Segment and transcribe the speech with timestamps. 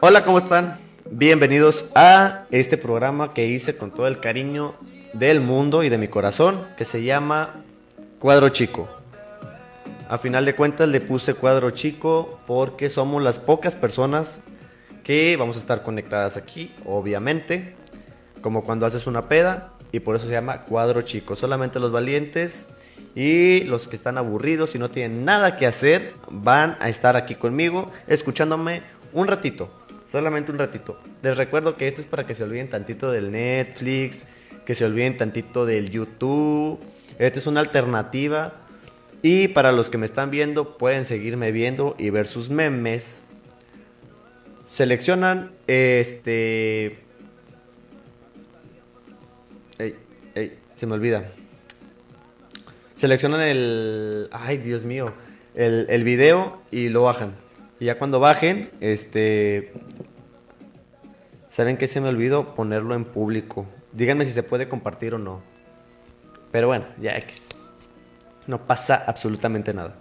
[0.00, 0.78] Hola, ¿cómo están?
[1.10, 4.74] Bienvenidos a este programa que hice con todo el cariño
[5.12, 7.62] del mundo y de mi corazón, que se llama
[8.18, 8.88] Cuadro Chico.
[10.08, 14.42] A final de cuentas le puse Cuadro Chico porque somos las pocas personas
[15.04, 17.74] que vamos a estar conectadas aquí, obviamente,
[18.40, 21.36] como cuando haces una peda, y por eso se llama Cuadro Chico.
[21.36, 22.68] Solamente los valientes
[23.14, 27.34] y los que están aburridos y no tienen nada que hacer van a estar aquí
[27.34, 28.82] conmigo escuchándome
[29.12, 29.70] un ratito,
[30.10, 30.98] solamente un ratito.
[31.22, 34.26] Les recuerdo que esto es para que se olviden tantito del Netflix,
[34.64, 36.78] que se olviden tantito del YouTube.
[37.18, 38.54] Esta es una alternativa.
[39.22, 43.24] Y para los que me están viendo, pueden seguirme viendo y ver sus memes.
[44.64, 46.98] Seleccionan este.
[49.78, 49.96] Ey,
[50.34, 51.30] ey, se me olvida
[53.00, 54.28] seleccionan el.
[54.30, 55.14] Ay, Dios mío.
[55.54, 57.34] El, el video y lo bajan.
[57.80, 59.72] Y ya cuando bajen, este.
[61.48, 62.54] ¿Saben qué se me olvidó?
[62.54, 63.66] Ponerlo en público.
[63.92, 65.42] Díganme si se puede compartir o no.
[66.52, 67.48] Pero bueno, ya X.
[68.46, 69.96] No pasa absolutamente nada.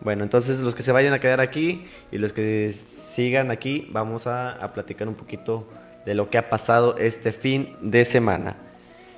[0.00, 4.26] Bueno, entonces los que se vayan a quedar aquí y los que sigan aquí, vamos
[4.26, 5.68] a, platicar un poquito
[6.04, 8.56] de lo que ha pasado este fin de semana.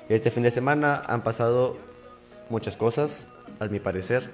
[0.09, 1.77] Este fin de semana han pasado
[2.49, 4.29] muchas cosas, a mi parecer.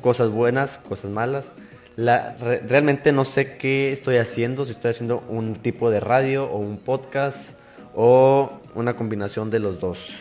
[0.00, 1.54] Cosas buenas, cosas malas.
[1.96, 6.78] Realmente no sé qué estoy haciendo, si estoy haciendo un tipo de radio o un
[6.78, 7.58] podcast
[7.94, 10.14] o una combinación de los dos.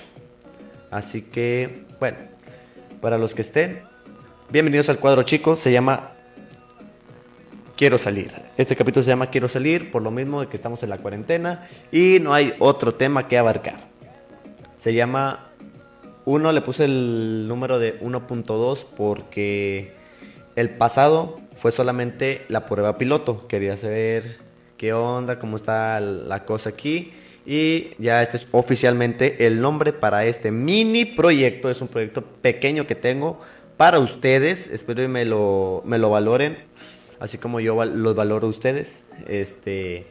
[0.89, 2.17] Así que, bueno,
[2.99, 3.83] para los que estén,
[4.49, 6.11] bienvenidos al cuadro chico, se llama
[7.77, 8.33] Quiero salir.
[8.58, 11.69] Este capítulo se llama Quiero salir, por lo mismo de que estamos en la cuarentena
[11.89, 13.80] y no hay otro tema que abarcar.
[14.75, 15.52] Se llama
[16.25, 19.95] uno le puse el número de 1.2 porque
[20.55, 23.48] el pasado fue solamente la prueba piloto.
[23.48, 24.38] Quería saber
[24.78, 27.14] qué onda, cómo está la cosa aquí.
[27.45, 31.70] Y ya este es oficialmente el nombre para este mini proyecto.
[31.70, 33.39] Es un proyecto pequeño que tengo
[33.77, 34.70] para ustedes.
[34.70, 36.58] Espero que me lo, me lo valoren,
[37.20, 39.04] así como yo los valoro a ustedes.
[39.28, 40.08] Este,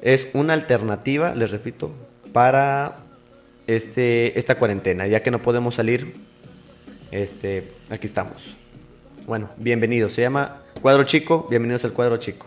[0.00, 1.92] es una alternativa, les repito,
[2.32, 2.96] para
[3.66, 6.14] este, esta cuarentena, ya que no podemos salir,
[7.10, 8.56] este, aquí estamos.
[9.26, 12.46] Bueno, bienvenidos, se llama Cuadro Chico, bienvenidos al Cuadro Chico.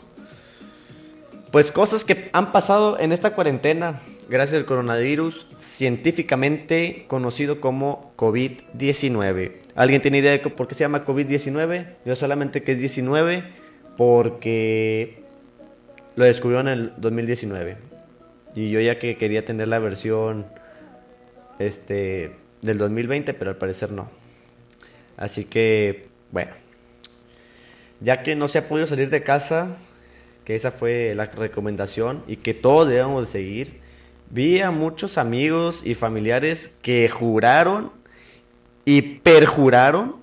[1.51, 9.56] Pues cosas que han pasado en esta cuarentena gracias al coronavirus científicamente conocido como COVID-19.
[9.75, 11.95] ¿Alguien tiene idea de por qué se llama COVID-19?
[12.06, 13.44] Yo solamente que es 19
[13.97, 15.22] porque
[16.16, 17.75] lo descubrieron en el 2019.
[18.56, 20.46] Y yo ya que quería tener la versión
[21.59, 24.09] este, del 2020, pero al parecer no.
[25.17, 26.53] Así que, bueno,
[28.02, 29.78] ya que no se ha podido salir de casa,
[30.46, 33.80] que esa fue la recomendación y que todos debemos de seguir,
[34.30, 37.92] vi a muchos amigos y familiares que juraron
[38.86, 40.16] y perjuraron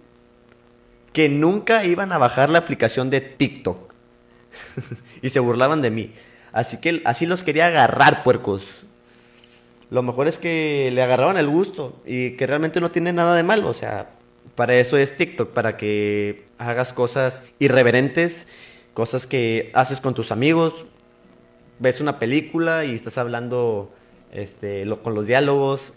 [1.13, 3.93] que nunca iban a bajar la aplicación de TikTok.
[5.23, 6.13] y se burlaban de mí.
[6.53, 8.85] Así que así los quería agarrar, puercos.
[9.91, 13.43] Lo mejor es que le agarraban el gusto y que realmente no tiene nada de
[13.43, 13.69] malo.
[13.69, 14.11] O sea,
[14.57, 18.49] para eso es TikTok, para que hagas cosas irreverentes,
[18.95, 20.87] cosas que haces con tus amigos.
[21.79, 23.93] Ves una película y estás hablando
[24.33, 25.93] este, con los diálogos.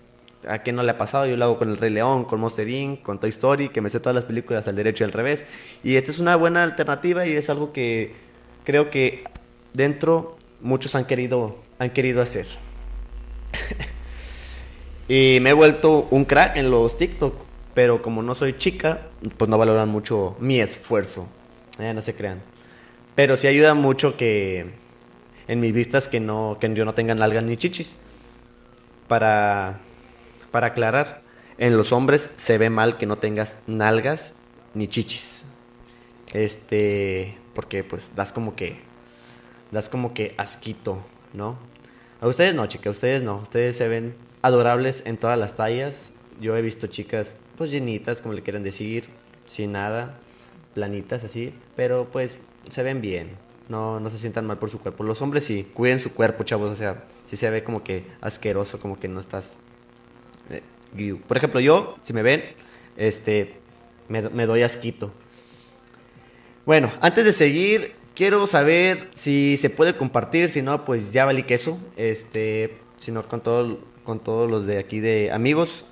[0.47, 1.25] ¿A quién no le ha pasado?
[1.25, 3.89] Yo lo hago con El Rey León, con Monster Inc., con Toy Story, que me
[3.89, 5.45] sé todas las películas al derecho y al revés.
[5.83, 8.13] Y esta es una buena alternativa y es algo que
[8.65, 9.23] creo que
[9.73, 12.45] dentro muchos han querido, han querido hacer.
[15.07, 17.48] y me he vuelto un crack en los TikTok,
[17.79, 19.07] pero como no soy chica,
[19.37, 21.29] pues no valoran mucho mi esfuerzo.
[21.79, 22.41] Eh, no se crean.
[23.15, 24.65] Pero sí ayuda mucho que
[25.47, 27.95] en mis vistas que no que yo no tenga nalgas ni chichis.
[29.07, 29.79] Para
[30.51, 31.21] para aclarar,
[31.57, 34.35] en los hombres se ve mal que no tengas nalgas
[34.73, 35.45] ni chichis.
[36.33, 38.81] Este, porque pues das como que
[39.71, 41.01] das como que asquito,
[41.31, 41.57] ¿no?
[42.19, 43.37] A ustedes no, chicas, ustedes no.
[43.37, 46.11] Ustedes se ven adorables en todas las tallas.
[46.41, 49.05] Yo he visto chicas, pues llenitas, como le quieran decir,
[49.45, 50.17] sin nada,
[50.73, 52.39] planitas así, pero pues
[52.69, 53.37] se ven bien.
[53.67, 55.03] No, no se sientan mal por su cuerpo.
[55.03, 56.71] Los hombres sí, cuiden su cuerpo, chavos.
[56.71, 59.59] O sea, si se ve como que asqueroso, como que no estás.
[60.49, 62.41] Eh, por ejemplo, yo, si me ven,
[62.97, 63.59] este,
[64.07, 65.13] me, me doy asquito.
[66.65, 71.43] Bueno, antes de seguir, Quiero saber si se puede compartir, si no, pues ya valí
[71.43, 71.79] queso.
[71.95, 75.85] Este, si no, con, todo, con todos los de aquí de amigos.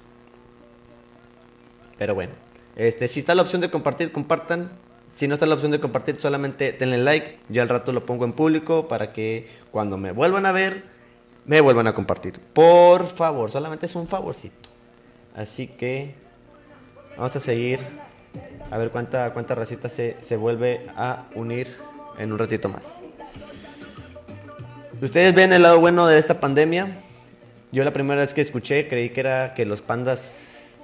[1.98, 2.34] Pero bueno,
[2.76, 4.70] este, si está la opción de compartir, compartan.
[5.08, 7.40] si no está la opción de compartir, solamente denle like.
[7.50, 10.84] Yo al rato lo pongo en público para que cuando me vuelvan a ver,
[11.46, 12.40] me vuelvan a compartir.
[12.54, 14.70] Por favor, solamente es un favorcito.
[15.36, 16.14] Así que
[17.16, 17.80] vamos a seguir
[18.70, 21.76] a ver cuánta, cuánta racita se, se vuelve a unir
[22.20, 22.98] en un ratito más.
[25.02, 27.04] ¿Ustedes ven el lado bueno de esta pandemia?
[27.72, 30.34] Yo la primera vez que escuché creí que era que los pandas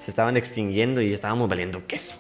[0.04, 2.16] se estaban extinguiendo y estábamos valiendo queso.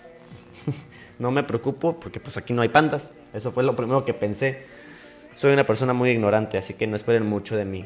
[1.19, 3.13] no me preocupo porque pues aquí no hay pandas.
[3.33, 4.63] Eso fue lo primero que pensé.
[5.35, 7.85] Soy una persona muy ignorante, así que no esperen mucho de mí.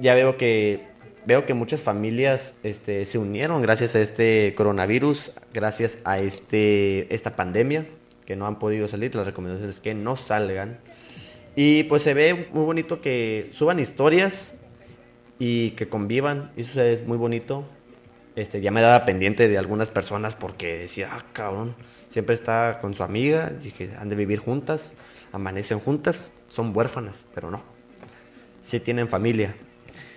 [0.00, 0.88] Ya veo que
[1.26, 7.36] veo que muchas familias este, se unieron gracias a este coronavirus, gracias a este, esta
[7.36, 7.86] pandemia,
[8.26, 9.14] que no han podido salir.
[9.14, 10.78] Las recomendaciones es que no salgan.
[11.54, 14.60] Y pues se ve muy bonito que suban historias
[15.38, 16.50] y que convivan.
[16.56, 17.64] Eso es muy bonito.
[18.36, 21.74] Este, ya me daba pendiente de algunas personas porque decía, ah, cabrón,
[22.08, 24.94] siempre está con su amiga, que han de vivir juntas,
[25.32, 27.62] amanecen juntas, son huérfanas, pero no.
[28.60, 29.54] Sí tienen familia.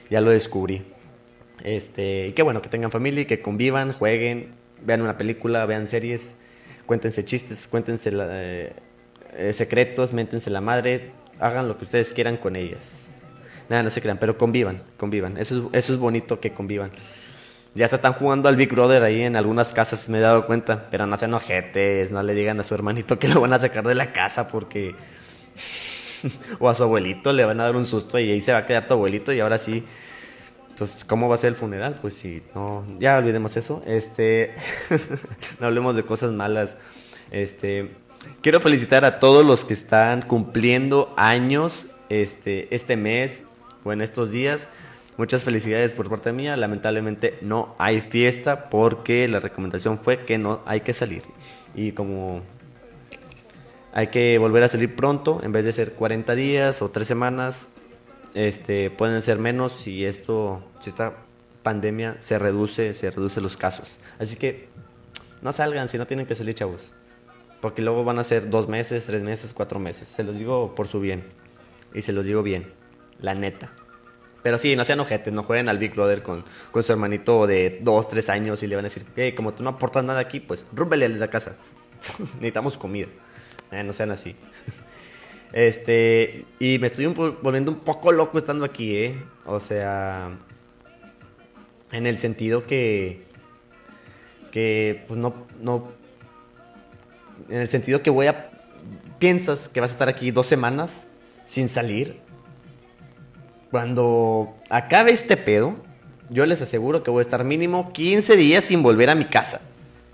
[0.10, 0.86] Ya lo descubrí.
[1.64, 4.54] Este, y qué bueno que tengan familia y que convivan, jueguen,
[4.86, 6.38] vean una película, vean series,
[6.86, 8.74] cuéntense chistes, cuéntense eh,
[9.54, 13.16] secretos, méntense la madre, hagan lo que ustedes quieran con ellas.
[13.70, 15.38] Nada, no se crean, pero convivan, convivan.
[15.38, 16.92] Eso es, eso es bonito que convivan.
[17.76, 20.88] Ya se están jugando al Big Brother ahí en algunas casas, me he dado cuenta.
[20.92, 23.86] Pero no sean ojetes, no le digan a su hermanito que lo van a sacar
[23.86, 24.96] de la casa porque...
[26.60, 28.66] o a su abuelito le van a dar un susto y ahí se va a
[28.66, 29.84] quedar tu abuelito y ahora sí...
[30.78, 32.00] Pues, ¿cómo va a ser el funeral?
[32.02, 33.84] Pues sí, no, ya olvidemos eso.
[33.86, 34.56] Este,
[35.60, 36.78] no hablemos de cosas malas.
[37.30, 37.90] Este,
[38.42, 43.44] quiero felicitar a todos los que están cumpliendo años este, este mes
[43.84, 44.68] o en estos días.
[45.18, 46.58] Muchas felicidades por parte mía.
[46.58, 51.22] Lamentablemente no hay fiesta porque la recomendación fue que no hay que salir.
[51.76, 52.42] Y como
[53.94, 57.70] hay que volver a salir pronto, en vez de ser 40 días o 3 semanas,
[58.34, 61.14] este, pueden ser menos si esto, si esta
[61.62, 64.00] pandemia se reduce, se reduce los casos.
[64.20, 64.68] Así que
[65.44, 66.92] no salgan si no tienen que salir, chavos.
[67.62, 70.08] Porque luego van a ser dos meses, tres meses, cuatro meses.
[70.08, 71.24] Se los digo por su bien.
[71.94, 72.74] Y se los digo bien.
[73.20, 73.72] La neta.
[74.44, 77.80] Pero sí, no sean ojetes, no jueguen al Big Brother con, con su hermanito de
[77.82, 80.42] dos, tres años y le van a decir, hey, como tú no aportas nada aquí,
[80.42, 81.56] pues rúmbele a la casa.
[82.36, 83.08] Necesitamos comida.
[83.72, 84.36] Eh, no sean así.
[85.54, 89.24] este, y me estoy volviendo un poco loco estando aquí, ¿eh?
[89.46, 90.38] O sea,
[91.94, 93.24] en el sentido que,
[94.52, 95.90] que, pues no, no,
[97.48, 98.52] en el sentido que voy a,
[99.20, 101.08] piensas que vas a estar aquí dos semanas
[101.46, 102.20] sin salir
[103.74, 105.76] cuando acabe este pedo,
[106.30, 109.62] yo les aseguro que voy a estar mínimo 15 días sin volver a mi casa.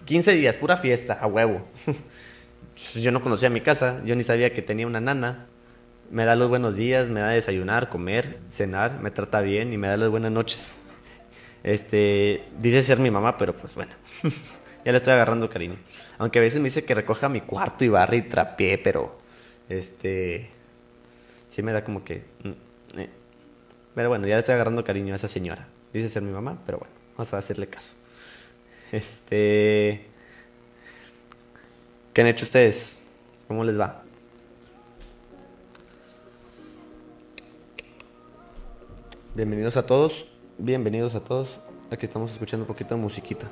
[0.06, 1.67] 15 días, pura fiesta, a huevo.
[2.95, 5.47] yo no conocía mi casa, yo ni sabía que tenía una nana.
[6.09, 9.89] Me da los buenos días, me da desayunar, comer, cenar, me trata bien y me
[9.89, 10.79] da las buenas noches.
[11.61, 13.91] Este, dice ser mi mamá, pero pues bueno,
[14.85, 15.75] ya le estoy agarrando cariño.
[16.17, 19.19] Aunque a veces me dice que recoja mi cuarto y barre y trapee, pero
[19.67, 20.50] este,
[21.50, 22.23] sí me da como que...
[23.99, 25.67] Pero bueno, ya le estoy agarrando cariño a esa señora.
[25.91, 27.97] Dice ser mi mamá, pero bueno, vamos a hacerle caso.
[28.93, 30.07] Este.
[32.13, 33.01] ¿Qué han hecho ustedes?
[33.49, 34.01] ¿Cómo les va?
[39.35, 40.27] Bienvenidos a todos,
[40.57, 41.59] bienvenidos a todos.
[41.91, 43.51] Aquí estamos escuchando un poquito de musiquita.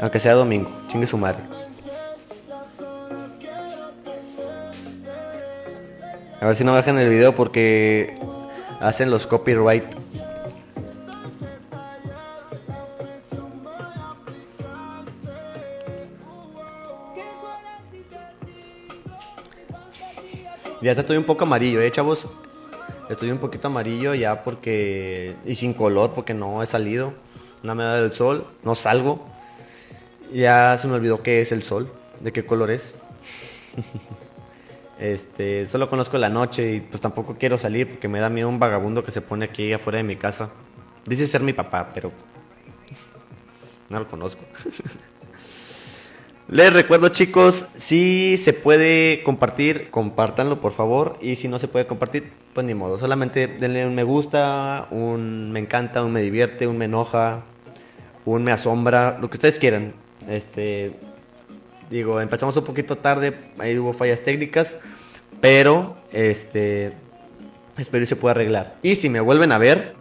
[0.00, 1.55] Aunque sea domingo, chingue su madre.
[6.46, 8.14] A ver si no bajan el video porque
[8.78, 9.82] hacen los copyright.
[20.80, 22.28] Ya estoy un poco amarillo, ¿eh, chavos?
[23.10, 25.34] Estoy un poquito amarillo ya porque...
[25.44, 27.12] Y sin color porque no he salido.
[27.64, 29.24] Una medalla del sol, no salgo.
[30.32, 32.94] Ya se me olvidó qué es el sol, de qué color es.
[34.98, 38.58] Este, solo conozco la noche y pues tampoco quiero salir porque me da miedo un
[38.58, 40.50] vagabundo que se pone aquí afuera de mi casa.
[41.04, 42.12] Dice ser mi papá, pero
[43.90, 44.42] no lo conozco.
[46.48, 51.18] Les recuerdo chicos, si se puede compartir, compártanlo por favor.
[51.20, 52.98] Y si no se puede compartir, pues ni modo.
[52.98, 57.42] Solamente denle un me gusta, un me encanta, un me divierte, un me enoja,
[58.24, 59.94] un me asombra, lo que ustedes quieran.
[60.28, 60.92] Este,
[61.90, 64.76] Digo, empezamos un poquito tarde, ahí hubo fallas técnicas,
[65.40, 66.92] pero este
[67.78, 68.74] espero que se pueda arreglar.
[68.82, 69.94] Y si me vuelven a ver,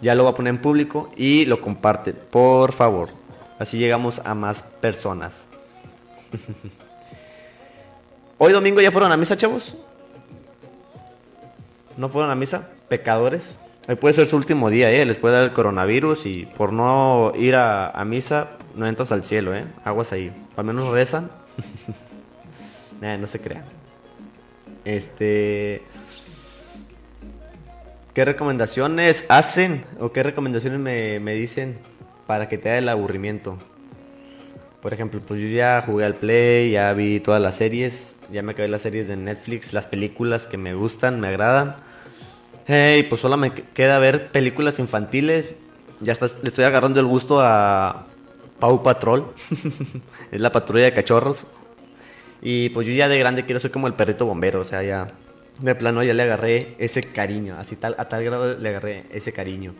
[0.00, 3.10] ya lo voy a poner en público y lo comparten, por favor.
[3.58, 5.48] Así llegamos a más personas.
[8.38, 9.76] Hoy domingo ya fueron a misa, chavos.
[11.96, 12.70] ¿No fueron a misa?
[12.88, 13.56] Pecadores.
[13.88, 15.04] Hoy puede ser su último día, ¿eh?
[15.04, 19.24] Les puede dar el coronavirus y por no ir a, a misa no entras al
[19.24, 19.64] cielo, ¿eh?
[19.84, 20.32] Aguas ahí.
[20.56, 21.30] Al menos rezan.
[23.00, 23.64] no se crean.
[24.84, 25.82] Este...
[28.14, 31.78] ¿Qué recomendaciones hacen o qué recomendaciones me, me dicen
[32.26, 33.58] para que te haga el aburrimiento?
[34.80, 38.52] Por ejemplo, pues yo ya jugué al Play, ya vi todas las series, ya me
[38.52, 41.76] acabé las series de Netflix, las películas que me gustan, me agradan.
[42.68, 45.56] Y pues solo me queda ver películas infantiles.
[46.00, 48.06] Ya está, le estoy agarrando el gusto a
[48.58, 49.32] Pau Patrol.
[50.32, 51.46] es la patrulla de cachorros.
[52.40, 55.08] Y pues yo ya de grande quiero ser como el perrito bombero, o sea, ya
[55.58, 59.32] de plano ya le agarré ese cariño, así tal, a tal grado le agarré ese
[59.32, 59.74] cariño.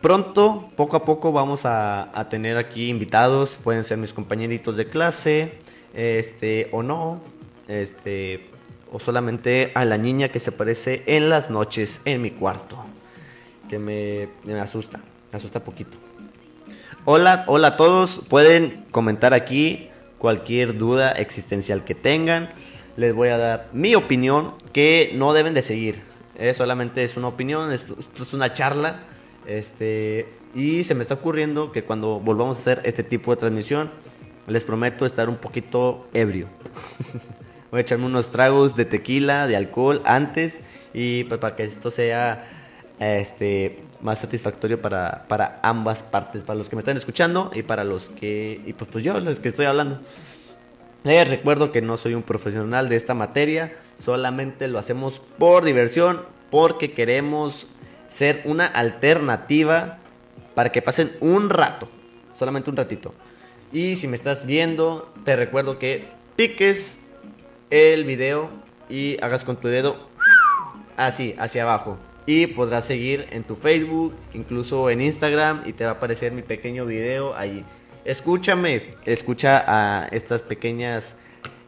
[0.00, 5.58] Pronto, poco a poco, vamos a, tener aquí invitados, pueden ser mis compañeritos de clase,
[5.92, 7.20] este, o no,
[7.66, 8.48] este,
[8.92, 12.78] o solamente a la niña que se aparece en las noches en mi cuarto,
[13.68, 15.00] que me, me asusta,
[15.32, 15.98] me asusta poquito.
[17.10, 19.88] Hola, hola a todos, pueden comentar aquí
[20.18, 22.50] cualquier duda existencial que tengan
[22.98, 26.02] les voy a dar mi opinión que no deben de seguir.
[26.36, 29.04] Eh, solamente es una opinión, esto, es una charla.
[29.46, 33.90] Este, y se me está ocurriendo que cuando volvamos a hacer este tipo de transmisión,
[34.46, 36.48] les prometo estar un poquito ebrio.
[37.70, 40.60] voy a echarme unos tragos de tequila, de alcohol antes
[40.92, 42.46] y pues, para que esto sea
[43.00, 47.84] este, más satisfactorio para, para ambas partes, para los que me están escuchando y para
[47.84, 50.00] los que, y pues, pues yo, los que estoy hablando.
[51.04, 56.20] Les recuerdo que no soy un profesional de esta materia, solamente lo hacemos por diversión,
[56.50, 57.66] porque queremos
[58.08, 59.98] ser una alternativa
[60.54, 61.88] para que pasen un rato,
[62.32, 63.14] solamente un ratito.
[63.72, 67.00] Y si me estás viendo, te recuerdo que piques
[67.70, 68.50] el video
[68.88, 70.08] y hagas con tu dedo
[70.96, 71.98] así, hacia abajo.
[72.28, 76.42] Y podrás seguir en tu Facebook, incluso en Instagram, y te va a aparecer mi
[76.42, 77.64] pequeño video ahí
[78.08, 81.16] escúchame, escucha a estas pequeñas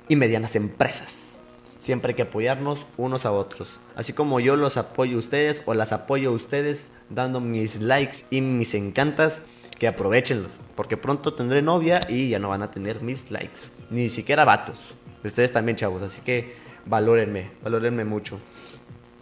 [0.09, 1.43] y medianas empresas.
[1.77, 3.79] Siempre hay que apoyarnos unos a otros.
[3.95, 8.25] Así como yo los apoyo a ustedes o las apoyo a ustedes dando mis likes
[8.31, 9.43] y mis encantas,
[9.79, 10.53] que aprovechenlos.
[10.77, 13.61] Porque pronto tendré novia y ya no van a tener mis likes.
[13.91, 14.95] Ni siquiera vatos.
[15.23, 16.01] Ustedes también, chavos.
[16.01, 16.55] Así que
[16.87, 18.41] valórenme, valórenme mucho.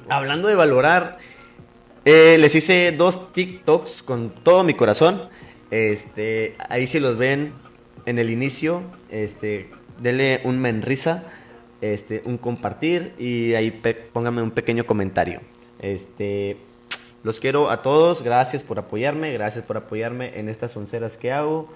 [0.09, 1.19] Hablando de valorar,
[2.05, 5.29] eh, les hice dos TikToks con todo mi corazón.
[5.71, 7.53] Este, ahí si los ven
[8.07, 11.25] en el inicio, este, denle un menrisa,
[11.81, 13.71] este, un compartir y ahí
[14.13, 15.41] pónganme un pequeño comentario.
[15.81, 16.57] Este,
[17.23, 21.69] los quiero a todos, gracias por apoyarme, gracias por apoyarme en estas onceras que hago.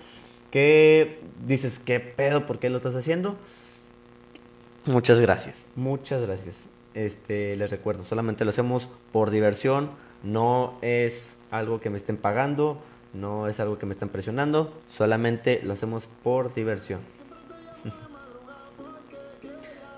[0.51, 2.47] Que dices, ¿qué pedo?
[2.47, 3.37] ¿Por qué lo estás haciendo?
[4.85, 6.69] Muchas gracias, muchas gracias.
[6.95, 9.91] Este, les recuerdo, solamente lo hacemos por diversión,
[10.23, 12.81] no es algo que me estén pagando,
[13.13, 17.01] no es algo que me están presionando, solamente lo hacemos por diversión.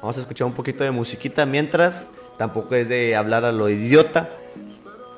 [0.01, 4.31] Vamos a escuchar un poquito de musiquita mientras, tampoco es de hablar a lo idiota,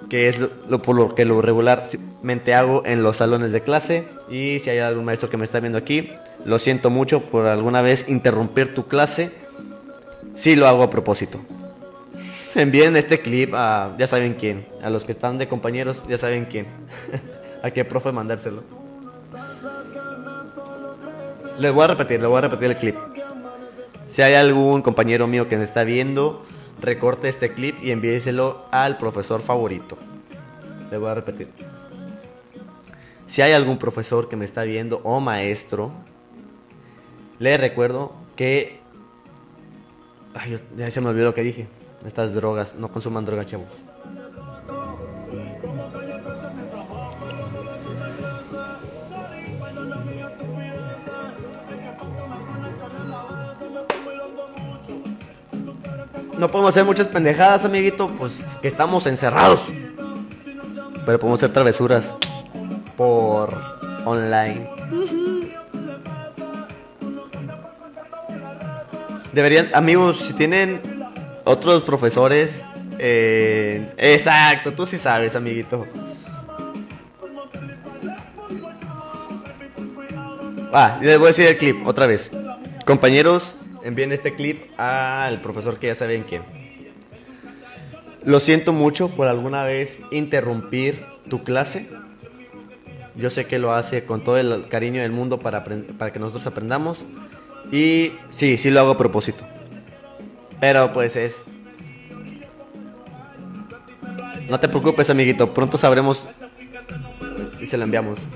[0.09, 4.05] que es lo, por lo que lo regularmente hago en los salones de clase.
[4.31, 6.13] Y si hay algún maestro que me está viendo aquí,
[6.45, 9.33] lo siento mucho por alguna vez interrumpir tu clase.
[10.35, 11.41] Sí lo hago a propósito.
[12.57, 16.47] Envíen este clip a ya saben quién, a los que están de compañeros ya saben
[16.47, 16.67] quién.
[17.63, 18.63] a qué profe mandárselo.
[21.59, 22.97] Les voy a repetir, les voy a repetir el clip.
[24.07, 26.43] Si hay algún compañero mío que me está viendo,
[26.81, 29.99] recorte este clip y envíeselo al profesor favorito.
[30.91, 31.49] Les voy a repetir.
[33.27, 35.93] Si hay algún profesor que me está viendo o maestro,
[37.39, 38.81] les recuerdo que...
[40.33, 41.67] Ay, ya se me olvidó lo que dije.
[42.07, 43.67] Estas drogas, no consuman drogas, chavos.
[56.39, 59.65] No podemos hacer muchas pendejadas, amiguito, pues que estamos encerrados.
[61.05, 62.15] Pero podemos hacer travesuras
[62.97, 63.53] por
[64.05, 64.69] online.
[69.33, 70.96] Deberían, amigos, si tienen
[71.47, 72.67] otros profesores,
[72.99, 75.87] eh, exacto, tú sí sabes, amiguito.
[80.73, 82.33] Ah, les voy a decir el clip otra vez.
[82.85, 86.43] Compañeros, envíen este clip al profesor que ya saben quién.
[88.25, 91.89] Lo siento mucho por alguna vez interrumpir tu clase.
[93.15, 96.45] Yo sé que lo hace con todo el cariño del mundo para, para que nosotros
[96.49, 97.07] aprendamos.
[97.71, 99.47] Y sí, sí lo hago a propósito.
[100.61, 101.45] Pero pues es...
[104.49, 105.53] No te preocupes, amiguito.
[105.53, 106.27] Pronto sabremos
[107.61, 108.29] y se lo enviamos.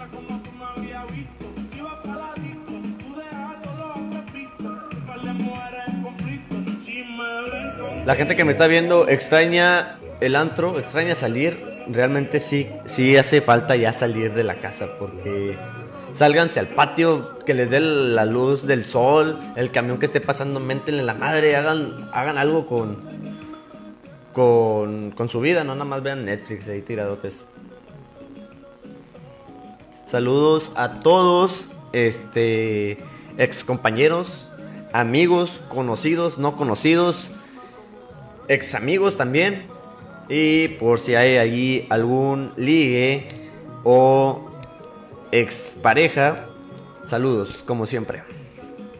[8.06, 11.84] La gente que me está viendo extraña el antro, extraña salir.
[11.88, 15.56] Realmente sí, sí hace falta ya salir de la casa porque
[16.12, 20.60] sálganse al patio, que les dé la luz del sol, el camión que esté pasando,
[20.60, 22.96] méntenle la madre, hagan, hagan algo con,
[24.32, 27.44] con, con su vida, no nada más vean Netflix ahí tiradotes.
[30.06, 32.98] Saludos a todos, este,
[33.38, 34.50] ex compañeros,
[34.92, 37.30] amigos, conocidos, no conocidos,
[38.48, 39.66] ex amigos también.
[40.28, 43.28] Y por si hay allí algún ligue
[43.84, 44.49] o
[45.32, 46.46] ex pareja,
[47.04, 48.22] saludos, como siempre.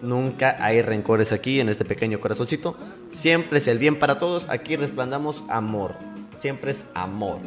[0.02, 2.74] Nunca hay rencores aquí en este pequeño corazoncito.
[3.10, 4.48] Siempre es el bien para todos.
[4.48, 5.94] Aquí resplandamos amor.
[6.38, 7.38] Siempre es amor.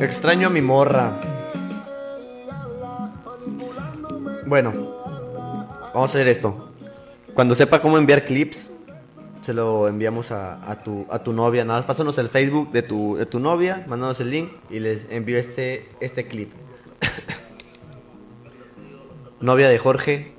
[0.00, 1.20] Extraño a mi morra.
[4.46, 4.72] Bueno,
[5.92, 6.68] vamos a hacer esto.
[7.34, 8.70] Cuando sepa cómo enviar clips,
[9.48, 11.64] se lo enviamos a, tu, a tu novia.
[11.64, 15.06] Nada más pásanos el Facebook de tu, de tu novia, mándanos el link y les
[15.08, 16.52] envío este, este clip.
[19.40, 20.34] novia de Jorge,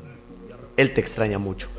[0.77, 1.69] él te extraña mucho.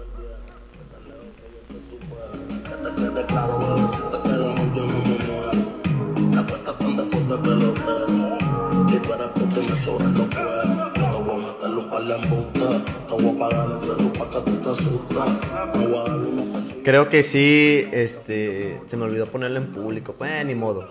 [16.84, 20.86] Creo que sí, este, se me olvidó ponerlo en público, pues ni modo.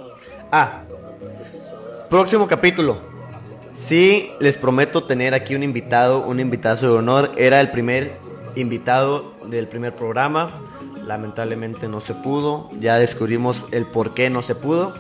[0.52, 0.84] Ah,
[2.10, 3.02] próximo capítulo.
[3.74, 7.32] Sí, les prometo tener aquí un invitado, un invitado de honor.
[7.38, 8.12] Era el primer
[8.56, 10.50] invitado del primer programa.
[11.06, 12.70] Lamentablemente no se pudo.
[12.80, 14.94] Ya descubrimos el por qué no se pudo.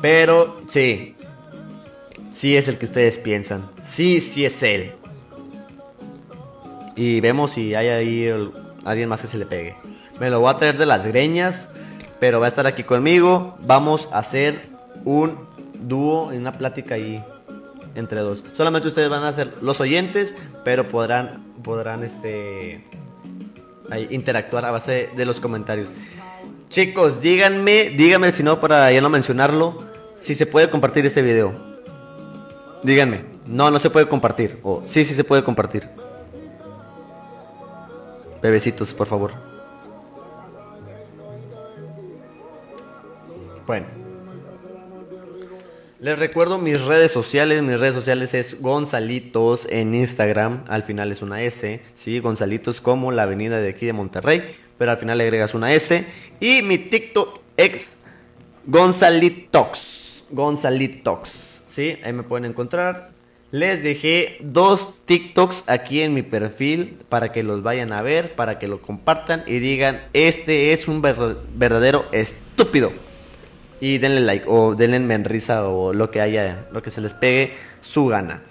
[0.00, 1.16] Pero sí,
[2.30, 3.68] sí es el que ustedes piensan.
[3.82, 4.92] Sí, sí es él.
[6.96, 8.50] Y vemos si hay ahí
[8.84, 9.74] alguien más que se le pegue.
[10.20, 11.70] Me lo voy a traer de las greñas,
[12.20, 13.56] pero va a estar aquí conmigo.
[13.60, 14.60] Vamos a hacer
[15.04, 15.38] un
[15.74, 17.22] dúo en una plática ahí
[17.94, 18.42] entre dos.
[18.56, 22.84] Solamente ustedes van a ser los oyentes, pero podrán podrán este
[24.10, 25.90] interactuar a base de los comentarios.
[26.68, 29.82] Chicos, díganme, díganme si no para ya no mencionarlo,
[30.14, 31.54] si se puede compartir este video.
[32.82, 33.24] Díganme.
[33.46, 34.58] No, no se puede compartir.
[34.62, 35.88] O sí, sí se puede compartir.
[38.42, 39.53] Bebecitos, por favor.
[43.66, 43.86] Bueno.
[46.00, 47.62] Les recuerdo mis redes sociales.
[47.62, 50.64] Mis redes sociales es Gonzalitos en Instagram.
[50.68, 51.80] Al final es una S.
[51.94, 54.42] Sí, Gonzalitos como la avenida de aquí de Monterrey.
[54.76, 56.06] Pero al final le agregas una S.
[56.40, 57.98] Y mi TikTok es
[58.66, 60.24] Gonzalitox.
[60.30, 61.62] Gonzalitox.
[61.68, 63.14] Sí, ahí me pueden encontrar.
[63.50, 68.58] Les dejé dos TikToks aquí en mi perfil para que los vayan a ver, para
[68.58, 72.92] que lo compartan y digan, este es un verdadero estúpido.
[73.80, 77.14] Y denle like o denle en risa o lo que haya, lo que se les
[77.14, 78.42] pegue su gana.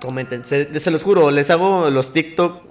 [0.00, 2.62] Comenten, se, se los juro, les hago los TikTok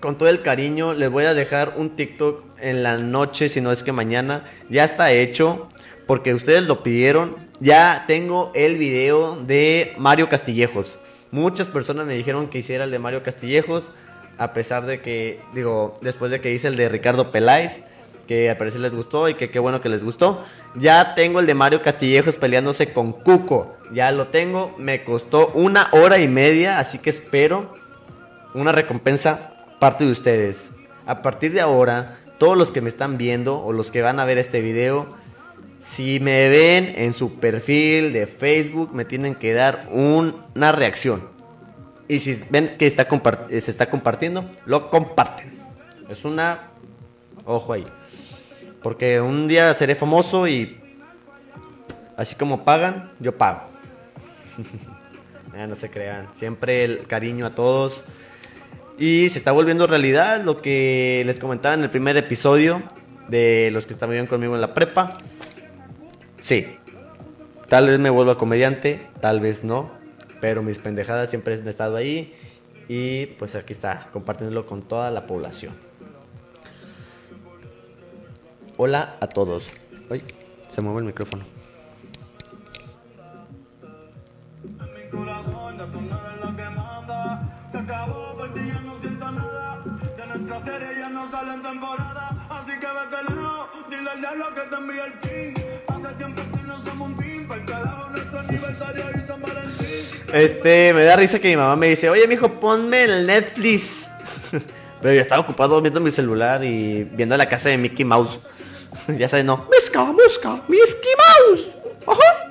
[0.00, 0.94] con todo el cariño.
[0.94, 4.44] Les voy a dejar un TikTok en la noche, si no es que mañana.
[4.70, 5.68] Ya está hecho
[6.06, 10.98] porque ustedes lo pidieron ya tengo el video de Mario Castillejos.
[11.30, 13.92] Muchas personas me dijeron que hiciera el de Mario Castillejos,
[14.38, 17.84] a pesar de que, digo, después de que hice el de Ricardo Peláez,
[18.24, 20.42] que al parecer les gustó y que qué bueno que les gustó.
[20.74, 23.76] Ya tengo el de Mario Castillejos peleándose con Cuco.
[23.92, 27.72] Ya lo tengo, me costó una hora y media, así que espero
[28.54, 30.72] una recompensa parte de ustedes.
[31.06, 34.24] A partir de ahora, todos los que me están viendo o los que van a
[34.24, 35.06] ver este video,
[35.78, 41.28] si me ven en su perfil de Facebook, me tienen que dar una reacción.
[42.08, 43.06] Y si ven que está
[43.48, 45.58] se está compartiendo, lo comparten.
[46.08, 46.70] Es una...
[47.46, 47.86] Ojo ahí.
[48.84, 50.78] Porque un día seré famoso y...
[52.18, 53.62] Así como pagan, yo pago.
[55.56, 56.28] no se crean.
[56.34, 58.04] Siempre el cariño a todos.
[58.98, 62.82] Y se está volviendo realidad lo que les comentaba en el primer episodio
[63.28, 65.16] de los que estaban conmigo en la prepa.
[66.38, 66.76] Sí.
[67.70, 69.92] Tal vez me vuelva comediante, tal vez no.
[70.42, 72.34] Pero mis pendejadas siempre han estado ahí.
[72.86, 75.72] Y pues aquí está, compartiéndolo con toda la población.
[78.76, 79.70] Hola a todos.
[80.10, 80.24] Ay,
[80.68, 81.44] se mueve el micrófono.
[100.32, 104.10] Este, me da risa que mi mamá me dice, oye, mijo, ponme el Netflix.
[105.00, 108.40] Pero yo estaba ocupado viendo mi celular y viendo la casa de Mickey Mouse.
[109.18, 109.68] ya sabes, no.
[109.70, 111.12] Misca, musca, Mickey
[111.50, 111.76] Mouse.
[112.06, 112.48] Ajá.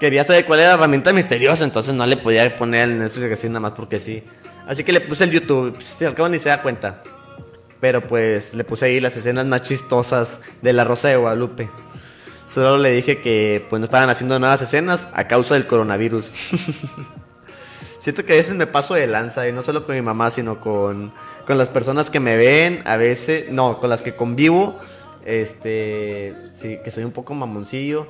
[0.00, 3.48] Quería saber cuál era la herramienta misteriosa, entonces no le podía poner el Netflix así
[3.48, 4.22] nada más porque sí.
[4.66, 7.00] Así que le puse el YouTube, pues, al cabo ni se da cuenta.
[7.80, 11.68] Pero pues le puse ahí las escenas más chistosas de La Rosa de Guadalupe.
[12.46, 16.26] Solo le dije que pues no estaban haciendo nuevas escenas a causa del coronavirus.
[17.98, 20.58] Siento que a veces me paso de lanza y no solo con mi mamá, sino
[20.58, 21.12] con,
[21.46, 24.78] con las personas que me ven, a veces, no, con las que convivo.
[25.26, 28.06] Este, sí, que soy un poco mamoncillo.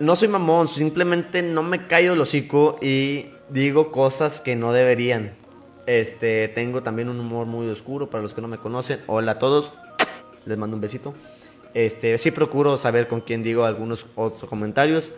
[0.00, 5.30] No soy mamón, simplemente no me callo el hocico y digo cosas que no deberían.
[5.86, 8.98] Este, tengo también un humor muy oscuro para los que no me conocen.
[9.06, 9.72] Hola a todos,
[10.46, 11.14] les mando un besito.
[11.74, 15.12] Este, sí procuro saber con quién digo algunos otros comentarios.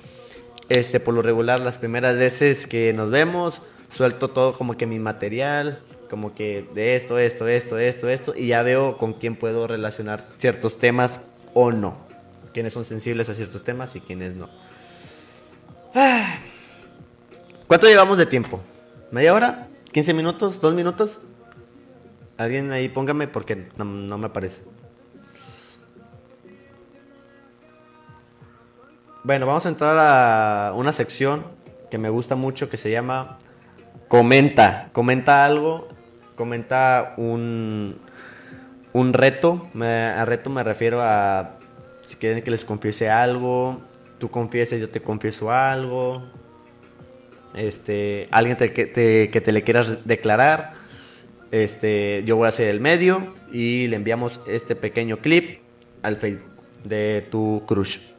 [0.69, 4.99] Este, por lo regular, las primeras veces que nos vemos, suelto todo como que mi
[4.99, 9.67] material, como que de esto, esto, esto, esto, esto, y ya veo con quién puedo
[9.67, 11.21] relacionar ciertos temas
[11.55, 11.97] o no.
[12.53, 14.49] Quiénes son sensibles a ciertos temas y quiénes no.
[17.67, 18.61] ¿Cuánto llevamos de tiempo?
[19.11, 19.69] ¿Media hora?
[19.93, 20.61] ¿15 minutos?
[20.61, 21.21] ¿Dos minutos?
[22.37, 24.63] Alguien ahí póngame porque no, no me aparece.
[29.27, 31.45] Bueno, vamos a entrar a una sección
[31.91, 33.39] que me gusta mucho que se llama
[34.07, 34.89] Comenta.
[34.93, 35.89] Comenta algo,
[36.37, 37.97] comenta un,
[38.93, 39.69] un reto.
[39.75, 41.59] Me, a reto me refiero a
[42.05, 43.81] si quieren que les confiese algo,
[44.19, 46.23] tú confieses, yo te confieso algo.
[47.55, 50.75] Este, alguien te- que, te, que te le quieras declarar.
[51.51, 55.61] Este, yo voy a hacer el medio y le enviamos este pequeño clip
[56.03, 56.51] al Facebook
[56.85, 58.16] de tu crush.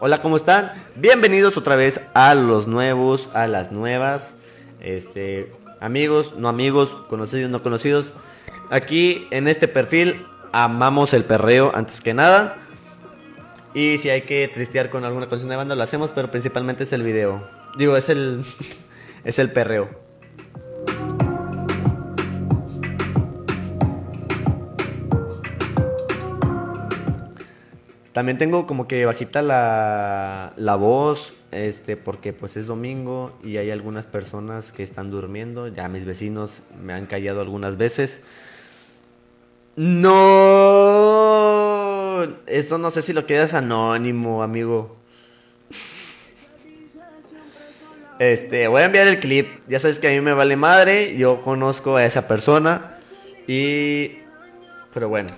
[0.00, 0.70] Hola, ¿cómo están?
[0.94, 4.36] Bienvenidos otra vez a los nuevos, a las nuevas,
[4.78, 8.14] este, amigos, no amigos, conocidos, no conocidos.
[8.70, 12.54] Aquí en este perfil amamos el perreo antes que nada.
[13.74, 16.92] Y si hay que tristear con alguna canción de banda lo hacemos, pero principalmente es
[16.92, 17.44] el video.
[17.76, 18.44] Digo, es el
[19.24, 19.88] es el perreo.
[28.18, 33.70] También tengo como que bajita la, la voz, este, porque pues es domingo y hay
[33.70, 35.68] algunas personas que están durmiendo.
[35.68, 38.22] Ya mis vecinos me han callado algunas veces.
[39.76, 40.02] No,
[42.48, 44.96] eso no sé si lo quedas anónimo, amigo.
[48.18, 49.60] Este, voy a enviar el clip.
[49.68, 51.16] Ya sabes que a mí me vale madre.
[51.16, 52.98] Yo conozco a esa persona.
[53.46, 54.18] Y.
[54.92, 55.30] Pero bueno,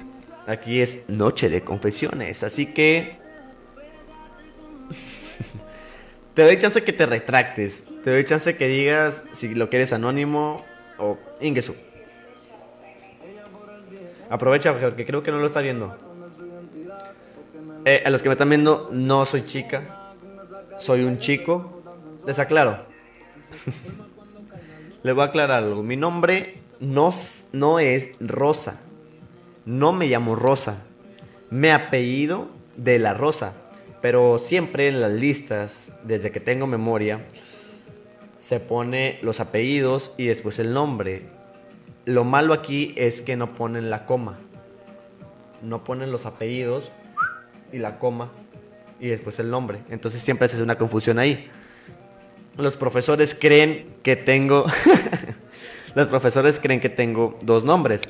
[0.46, 2.42] aquí es noche de confesiones.
[2.42, 3.18] Así que.
[6.34, 7.84] te doy chance que te retractes.
[8.04, 10.64] Te doy chance que digas si lo quieres anónimo
[10.98, 11.74] o Ingesu.
[14.28, 15.96] Aprovecha porque creo que no lo está viendo.
[17.84, 20.12] Eh, a los que me están viendo, no soy chica.
[20.78, 21.82] Soy un chico.
[22.26, 22.86] Les aclaro.
[25.02, 25.82] Les voy a aclarar algo.
[25.82, 27.10] Mi nombre no,
[27.52, 28.80] no es Rosa.
[29.70, 30.82] No me llamo Rosa.
[31.48, 33.54] Me apellido de la Rosa.
[34.02, 37.24] Pero siempre en las listas, desde que tengo memoria,
[38.36, 41.22] se pone los apellidos y después el nombre.
[42.04, 44.40] Lo malo aquí es que no ponen la coma.
[45.62, 46.90] No ponen los apellidos
[47.72, 48.32] y la coma
[48.98, 49.78] y después el nombre.
[49.88, 51.48] Entonces siempre se hace una confusión ahí.
[52.56, 54.64] Los profesores creen que tengo.
[55.94, 58.02] los profesores creen que tengo dos nombres.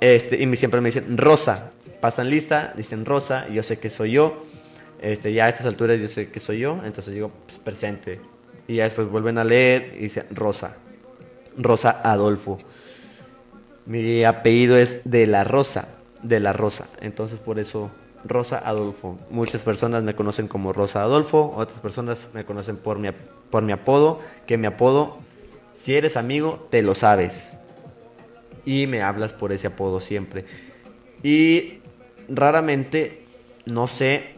[0.00, 1.70] Este, y siempre me dicen Rosa.
[2.00, 4.36] Pasan lista, dicen Rosa, yo sé que soy yo.
[5.00, 8.20] Este, ya a estas alturas yo sé que soy yo, entonces digo pues, presente.
[8.68, 10.76] Y ya después vuelven a leer y dicen Rosa.
[11.56, 12.58] Rosa Adolfo.
[13.86, 15.88] Mi apellido es de la Rosa,
[16.22, 16.86] de la Rosa.
[17.00, 17.90] Entonces por eso
[18.24, 19.18] Rosa Adolfo.
[19.30, 23.08] Muchas personas me conocen como Rosa Adolfo, otras personas me conocen por mi,
[23.50, 25.18] por mi apodo, que mi apodo,
[25.72, 27.60] si eres amigo, te lo sabes.
[28.66, 30.44] Y me hablas por ese apodo siempre.
[31.22, 31.78] Y
[32.28, 33.22] raramente,
[33.72, 34.34] no sé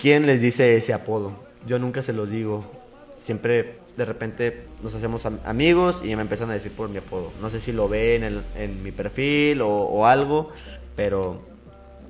[0.00, 1.44] quién les dice ese apodo.
[1.66, 2.68] Yo nunca se los digo.
[3.16, 7.32] Siempre de repente nos hacemos am- amigos y me empiezan a decir por mi apodo.
[7.40, 10.50] No sé si lo ven en mi perfil o, o algo,
[10.96, 11.40] pero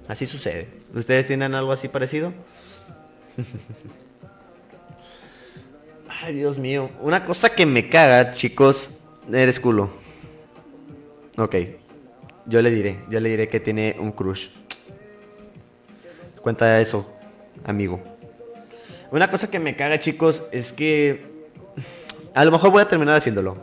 [0.09, 0.69] así sucede.
[0.95, 2.33] ¿Ustedes tienen algo así parecido?
[6.23, 6.91] Ay, Dios mío.
[7.01, 9.91] Una cosa que me caga, chicos, eres culo.
[11.37, 11.57] Ok.
[12.47, 14.51] Yo le diré, yo le diré que tiene un crush.
[16.41, 17.13] Cuenta eso,
[17.65, 18.01] amigo.
[19.11, 21.25] Una cosa que me caga, chicos, es que
[22.35, 23.57] a lo mejor voy a terminar haciéndolo.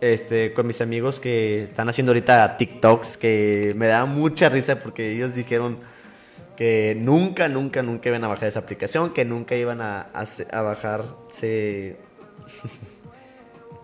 [0.00, 5.12] Este, con mis amigos que están haciendo ahorita TikToks, que me da mucha risa porque
[5.12, 5.78] ellos dijeron
[6.56, 10.62] que nunca, nunca, nunca iban a bajar esa aplicación, que nunca iban a, a a
[10.62, 11.96] bajarse,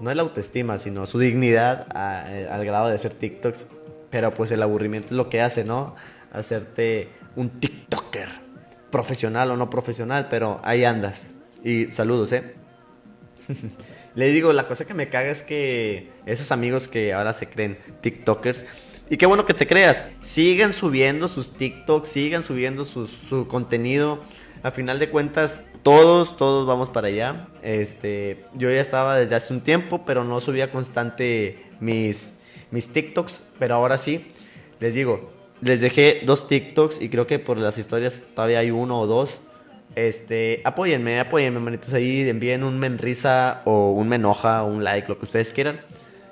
[0.01, 3.69] no la autoestima, sino su dignidad eh, al grado de hacer TikToks.
[4.11, 5.95] Pero pues el aburrimiento es lo que hace, ¿no?
[6.33, 8.29] Hacerte un TikToker,
[8.91, 11.37] profesional o no profesional, pero ahí andas.
[11.63, 12.55] Y saludos, ¿eh?
[14.15, 17.79] Le digo, la cosa que me caga es que esos amigos que ahora se creen
[18.01, 18.65] TikTokers,
[19.09, 24.21] y qué bueno que te creas, sigan subiendo sus TikToks, sigan subiendo sus- su contenido.
[24.63, 27.49] A final de cuentas, todos, todos vamos para allá.
[27.63, 32.35] Este, yo ya estaba desde hace un tiempo, pero no subía constante mis,
[32.71, 34.27] mis TikToks, pero ahora sí,
[34.79, 35.31] les digo,
[35.63, 39.41] les dejé dos TikToks y creo que por las historias todavía hay uno o dos.
[39.97, 44.85] Este, apóyenme, apóyenme, manitos ahí, envíen un men risa o un me enoja o un
[44.85, 45.81] like, lo que ustedes quieran.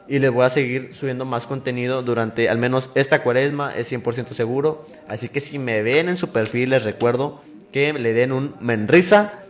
[0.07, 4.29] Y les voy a seguir subiendo más contenido durante al menos esta cuaresma, es 100%
[4.33, 4.87] seguro.
[5.07, 8.55] Así que si me ven en su perfil, les recuerdo que le den un
[8.89, 9.43] risa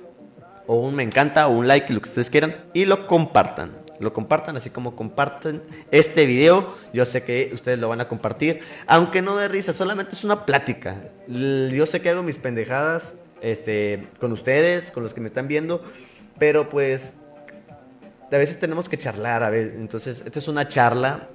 [0.67, 3.73] o un me encanta o un like, lo que ustedes quieran, y lo compartan.
[4.01, 6.77] Lo compartan, así como comparten este video.
[6.93, 10.47] Yo sé que ustedes lo van a compartir, aunque no de risa, solamente es una
[10.47, 11.03] plática.
[11.27, 15.83] Yo sé que hago mis pendejadas este, con ustedes, con los que me están viendo,
[16.39, 17.15] pero pues
[18.31, 21.27] a veces tenemos que charlar, a ver, entonces esta es una charla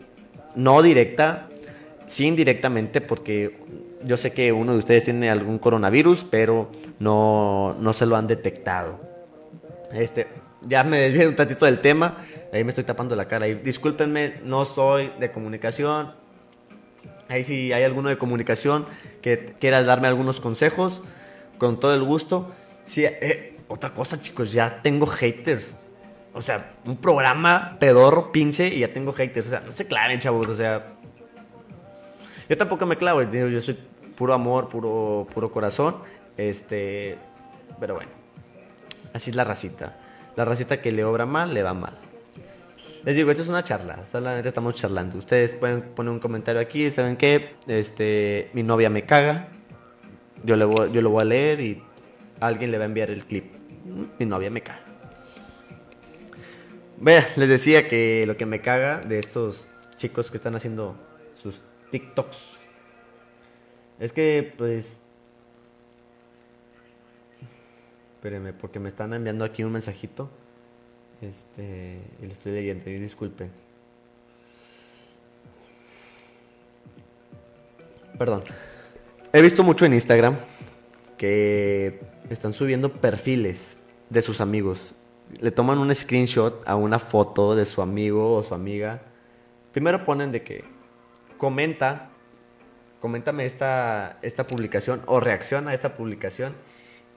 [0.55, 1.49] no directa,
[2.05, 3.57] sí indirectamente, porque
[4.05, 8.27] yo sé que uno de ustedes tiene algún coronavirus, pero no, no se lo han
[8.27, 8.99] detectado.
[9.91, 10.27] Este,
[10.61, 12.17] ya me desvié un tantito del tema,
[12.51, 13.47] ahí me estoy tapando la cara.
[13.47, 16.13] Y discúlpenme, no soy de comunicación.
[17.29, 18.85] Ahí si hay alguno de comunicación
[19.21, 21.01] que quiera darme algunos consejos,
[21.57, 22.51] con todo el gusto.
[22.83, 25.77] Sí, eh, otra cosa, chicos, ya tengo haters.
[26.33, 29.47] O sea, un programa pedorro, pinche, y ya tengo haters.
[29.47, 30.49] O sea, no se claven, chavos.
[30.49, 30.85] O sea,
[32.49, 33.21] yo tampoco me clavo.
[33.23, 33.77] Yo soy
[34.15, 35.97] puro amor, puro, puro corazón.
[36.37, 37.17] Este,
[37.79, 38.11] pero bueno,
[39.13, 39.97] así es la racita.
[40.35, 41.97] La racita que le obra mal, le va mal.
[43.03, 45.17] Les digo, esto es una charla, solamente estamos charlando.
[45.17, 47.55] Ustedes pueden poner un comentario aquí, ¿saben qué?
[47.67, 49.49] Este, mi novia me caga.
[50.43, 51.83] Yo, le voy, yo lo voy a leer y
[52.39, 53.53] alguien le va a enviar el clip.
[54.17, 54.79] Mi novia me caga.
[56.97, 60.95] Vea, les decía que lo que me caga de estos chicos que están haciendo
[61.33, 62.62] sus TikToks
[64.03, 64.97] es que, pues.
[68.15, 70.29] Espérenme, porque me están enviando aquí un mensajito.
[71.21, 72.01] Este.
[72.21, 73.49] Y lo estoy leyendo, y disculpen.
[78.17, 78.43] Perdón.
[79.31, 80.35] He visto mucho en Instagram
[81.17, 83.77] que están subiendo perfiles
[84.09, 84.93] de sus amigos.
[85.39, 89.01] Le toman un screenshot a una foto de su amigo o su amiga.
[89.71, 90.65] Primero ponen de que
[91.37, 92.09] comenta,
[93.03, 96.55] coméntame esta, esta publicación o reacciona a esta publicación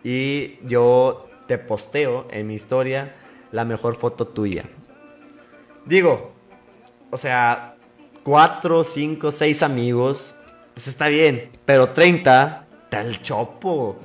[0.03, 3.15] y yo te posteo en mi historia
[3.53, 4.65] la mejor foto tuya.
[5.85, 6.33] Digo,
[7.13, 7.77] o sea,
[8.25, 10.35] cuatro, cinco, seis amigos,
[10.75, 13.97] pues está bien, pero 30, tal chopo.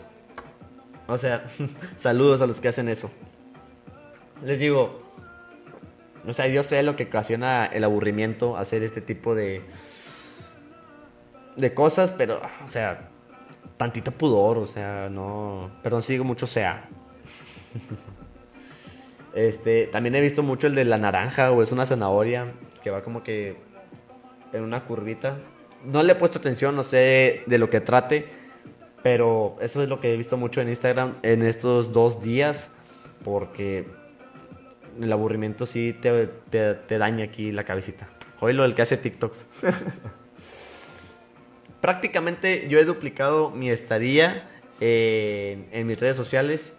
[1.08, 1.48] O sea,
[1.96, 3.10] saludos a los que hacen eso.
[4.46, 5.02] Les digo,
[6.28, 9.64] o sea, yo sé lo que ocasiona el aburrimiento hacer este tipo de
[11.56, 13.10] de cosas, pero o sea,
[13.78, 16.88] tantito pudor, o sea, no, perdón si digo mucho sea.
[19.34, 22.52] Este, también he visto mucho el de la naranja o es una zanahoria
[22.84, 23.56] que va como que
[24.52, 25.38] en una curvita.
[25.86, 28.28] No le he puesto atención, no sé de lo que trate,
[29.04, 32.72] pero eso es lo que he visto mucho en Instagram en estos dos días,
[33.24, 33.86] porque
[35.00, 38.10] el aburrimiento sí te, te, te daña aquí la cabecita.
[38.42, 39.46] Hoy lo del que hace TikToks.
[41.82, 44.48] Prácticamente yo he duplicado mi estadía
[44.80, 46.76] en, en mis redes sociales.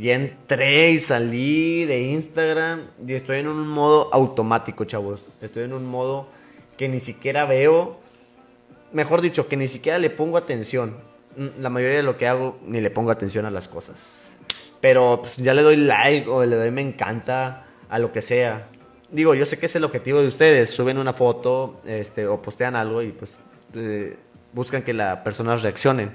[0.00, 5.28] Y entré y salí de Instagram y estoy en un modo automático, chavos.
[5.40, 6.28] Estoy en un modo
[6.76, 7.98] que ni siquiera veo,
[8.92, 10.96] mejor dicho, que ni siquiera le pongo atención.
[11.36, 14.32] Mm, La mayoría de lo que hago ni le pongo atención a las cosas.
[14.80, 18.68] Pero pues, ya le doy like o le doy me encanta a lo que sea.
[19.10, 20.70] Digo, yo sé que es el objetivo de ustedes.
[20.70, 23.40] Suben una foto este, o postean algo y pues
[23.74, 24.16] eh,
[24.52, 26.10] buscan que las personas reaccionen.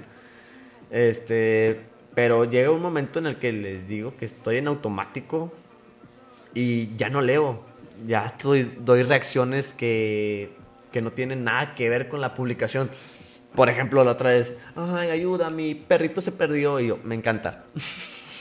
[0.90, 1.80] Este,
[2.14, 5.52] pero llega un momento en el que les digo que estoy en automático
[6.54, 7.62] y ya no leo.
[8.06, 10.56] Ya estoy, doy reacciones que,
[10.92, 12.90] que no tienen nada que ver con la publicación.
[13.54, 16.80] Por ejemplo, la otra vez, ay, ayuda, mi perrito se perdió.
[16.80, 17.64] Y yo, me encanta.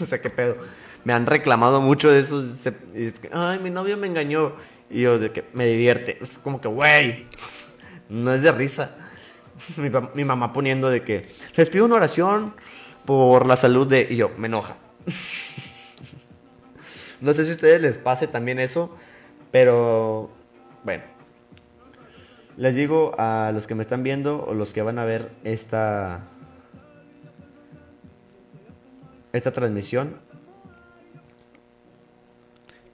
[0.01, 0.58] o sea, qué pedo.
[1.03, 2.43] Me han reclamado mucho de eso.
[3.32, 4.53] Ay, mi novio me engañó.
[4.89, 6.17] Y yo, de que me divierte.
[6.21, 7.27] Es como que, güey,
[8.10, 8.95] no es de risa.
[10.13, 12.54] Mi, mamá poniendo de que, les pido una oración
[13.06, 14.08] por la salud de...
[14.10, 14.76] Y yo, me enoja.
[17.21, 18.95] no sé si a ustedes les pase también eso,
[19.52, 20.32] pero
[20.84, 21.04] bueno.
[22.56, 26.28] Les digo a los que me están viendo o los que van a ver esta
[29.34, 30.19] esta transmisión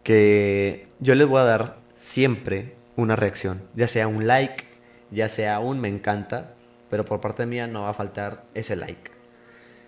[0.03, 4.63] que yo les voy a dar siempre una reacción, ya sea un like,
[5.12, 6.55] ya sea un me encanta,
[6.89, 9.12] pero por parte mía no va a faltar ese like.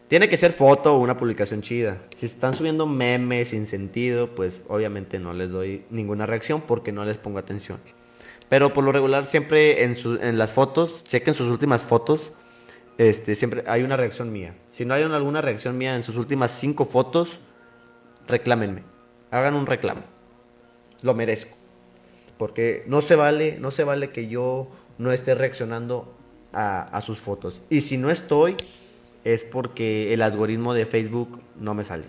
[0.08, 1.98] Tiene que ser foto o una publicación chida.
[2.12, 7.06] Si están subiendo memes sin sentido, pues obviamente no les doy ninguna reacción porque no
[7.06, 7.80] les pongo atención.
[8.50, 12.34] Pero por lo regular siempre en, su- en las fotos, chequen sus últimas fotos,
[12.98, 14.54] este, siempre hay una reacción mía.
[14.70, 17.40] Si no hay una- alguna reacción mía en sus últimas cinco fotos,
[18.28, 18.84] reclámenme.
[19.32, 20.02] Hagan un reclamo.
[21.02, 21.56] Lo merezco.
[22.38, 26.14] Porque no se vale, no se vale que yo no esté reaccionando
[26.54, 27.62] a, sus fotos.
[27.70, 28.56] Y si no estoy,
[29.24, 32.06] es porque el algoritmo de Facebook no me sale.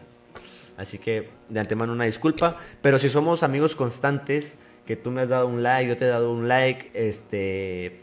[0.76, 2.56] Así que de antemano una disculpa.
[2.80, 6.08] Pero si somos amigos constantes, que tú me has dado un like, yo te he
[6.08, 8.00] dado un like, este,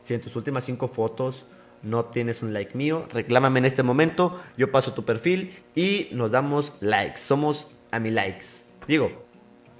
[0.00, 1.46] si en tus últimas cinco fotos
[1.82, 6.32] no tienes un like mío, reclámame en este momento, yo paso tu perfil y nos
[6.32, 7.18] damos likes.
[7.18, 8.64] Somos a mi likes.
[8.88, 9.10] Digo,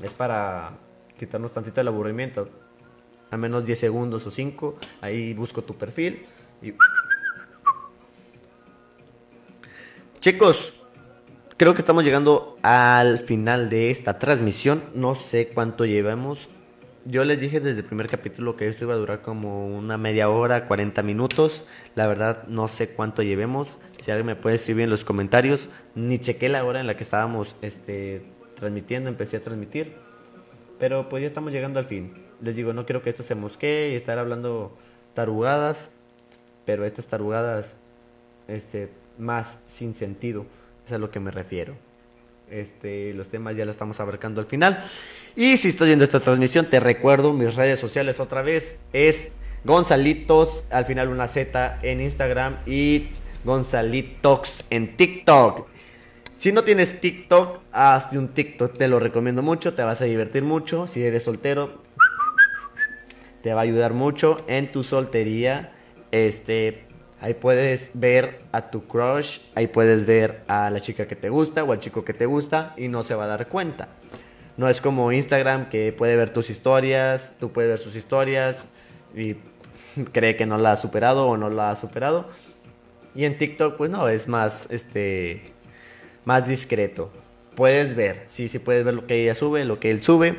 [0.02, 0.78] es para
[1.18, 2.48] quitarnos tantito el aburrimiento.
[3.30, 6.24] Al menos 10 segundos o 5, ahí busco tu perfil
[10.20, 10.80] Chicos,
[11.56, 14.82] creo que estamos llegando al final de esta transmisión.
[14.94, 16.48] No sé cuánto llevamos.
[17.04, 20.28] Yo les dije desde el primer capítulo que esto iba a durar como una media
[20.28, 21.64] hora, 40 minutos.
[21.94, 23.78] La verdad no sé cuánto llevemos.
[23.98, 25.68] Si alguien me puede escribir en los comentarios.
[25.94, 28.24] Ni chequé la hora en la que estábamos este,
[28.56, 29.94] transmitiendo, empecé a transmitir.
[30.80, 32.25] Pero pues ya estamos llegando al fin.
[32.40, 34.76] Les digo, no quiero que esto se mosquee y estar hablando
[35.14, 35.92] tarugadas.
[36.64, 37.76] Pero estas tarugadas
[38.48, 40.46] este, más sin sentido.
[40.86, 41.74] Es a lo que me refiero.
[42.50, 44.82] Este, los temas ya los estamos abarcando al final.
[45.34, 48.80] Y si estás viendo esta transmisión, te recuerdo mis redes sociales otra vez.
[48.92, 49.32] Es
[49.64, 53.08] Gonzalitos, al final una Z en Instagram y
[53.44, 55.66] Gonzalitox en TikTok.
[56.36, 60.44] Si no tienes TikTok, hazte un TikTok, te lo recomiendo mucho, te vas a divertir
[60.44, 60.86] mucho.
[60.86, 61.82] Si eres soltero,
[63.46, 65.70] te va a ayudar mucho en tu soltería.
[66.10, 66.82] Este,
[67.20, 71.62] ahí puedes ver a tu crush, ahí puedes ver a la chica que te gusta
[71.62, 73.86] o al chico que te gusta y no se va a dar cuenta.
[74.56, 78.66] No es como Instagram que puede ver tus historias, tú puedes ver sus historias
[79.14, 79.36] y
[80.12, 82.28] cree que no la ha superado o no la ha superado.
[83.14, 85.44] Y en TikTok, pues no, es más, este,
[86.24, 87.12] más discreto.
[87.54, 90.36] Puedes ver, sí, sí puedes ver lo que ella sube, lo que él sube.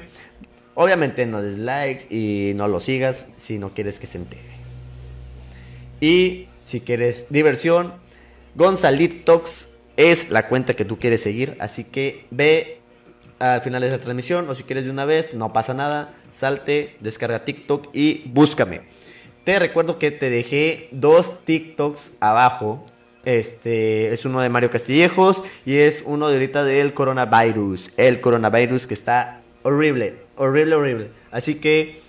[0.80, 4.44] Obviamente no des likes y no lo sigas si no quieres que se entere.
[6.00, 7.96] Y si quieres diversión,
[8.54, 11.58] Gonzalitox es la cuenta que tú quieres seguir.
[11.58, 12.78] Así que ve
[13.40, 16.14] al final de esa transmisión o si quieres de una vez, no pasa nada.
[16.32, 18.82] Salte, descarga TikTok y búscame.
[19.46, 22.86] Te recuerdo que te dejé dos TikToks abajo.
[23.26, 27.94] Este es uno de Mario Castillejos y es uno de ahorita del coronavirus.
[27.98, 31.12] El coronavirus que está horrible, horrible, horrible.
[31.32, 32.02] Así que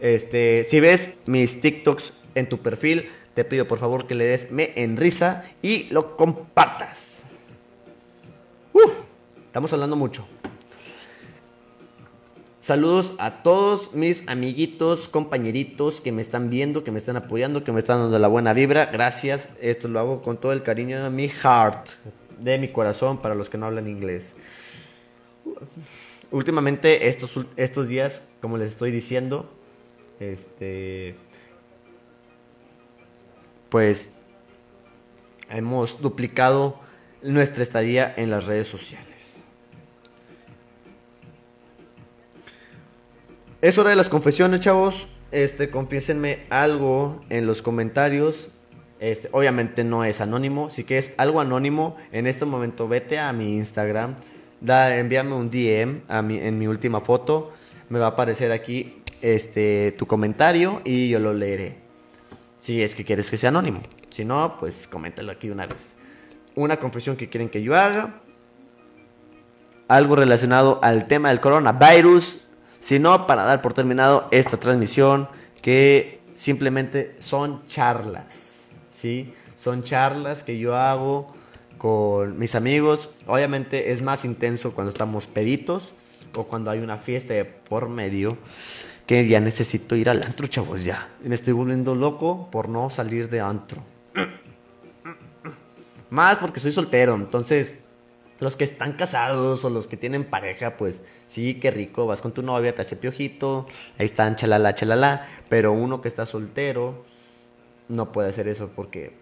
[0.00, 4.50] este, si ves mis TikToks en tu perfil, te pido por favor que le des
[4.50, 7.38] me en risa y lo compartas.
[8.72, 8.92] Uf,
[9.46, 10.26] estamos hablando mucho.
[12.58, 17.72] Saludos a todos mis amiguitos, compañeritos que me están viendo, que me están apoyando, que
[17.72, 18.86] me están dando la buena vibra.
[18.86, 19.48] Gracias.
[19.60, 21.88] Esto lo hago con todo el cariño de mi heart,
[22.38, 24.36] de mi corazón, para los que no hablan inglés.
[26.32, 29.52] Últimamente, estos, estos días, como les estoy diciendo,
[30.18, 31.14] este,
[33.68, 34.14] pues
[35.50, 36.80] hemos duplicado
[37.22, 39.44] nuestra estadía en las redes sociales.
[43.60, 45.08] Es hora de las confesiones, chavos.
[45.30, 48.48] Este, confiésenme algo en los comentarios.
[49.00, 50.70] Este, obviamente no es anónimo.
[50.70, 54.16] Si que es algo anónimo, en este momento vete a mi Instagram.
[54.62, 57.52] Da, envíame un DM a mi- en mi última foto.
[57.88, 61.76] Me va a aparecer aquí este, tu comentario y yo lo leeré.
[62.58, 63.82] Si es que quieres que sea anónimo.
[64.10, 65.96] Si no, pues coméntalo aquí una vez.
[66.54, 68.20] Una confesión que quieren que yo haga.
[69.88, 72.48] Algo relacionado al tema del coronavirus.
[72.78, 75.28] Si no, para dar por terminado esta transmisión
[75.60, 78.70] que simplemente son charlas.
[78.88, 79.32] ¿Sí?
[79.56, 81.32] Son charlas que yo hago
[81.82, 83.10] con mis amigos.
[83.26, 85.94] Obviamente es más intenso cuando estamos peditos
[86.32, 87.34] o cuando hay una fiesta
[87.68, 88.38] por medio
[89.04, 91.08] que ya necesito ir al antro, chavos, ya.
[91.24, 93.82] Me estoy volviendo loco por no salir de antro.
[96.08, 97.74] Más porque soy soltero, entonces
[98.38, 102.30] los que están casados o los que tienen pareja, pues sí, qué rico, vas con
[102.30, 103.66] tu novia, te hace piojito,
[103.98, 107.04] ahí están, chalala, chalala, pero uno que está soltero
[107.88, 109.20] no puede hacer eso porque...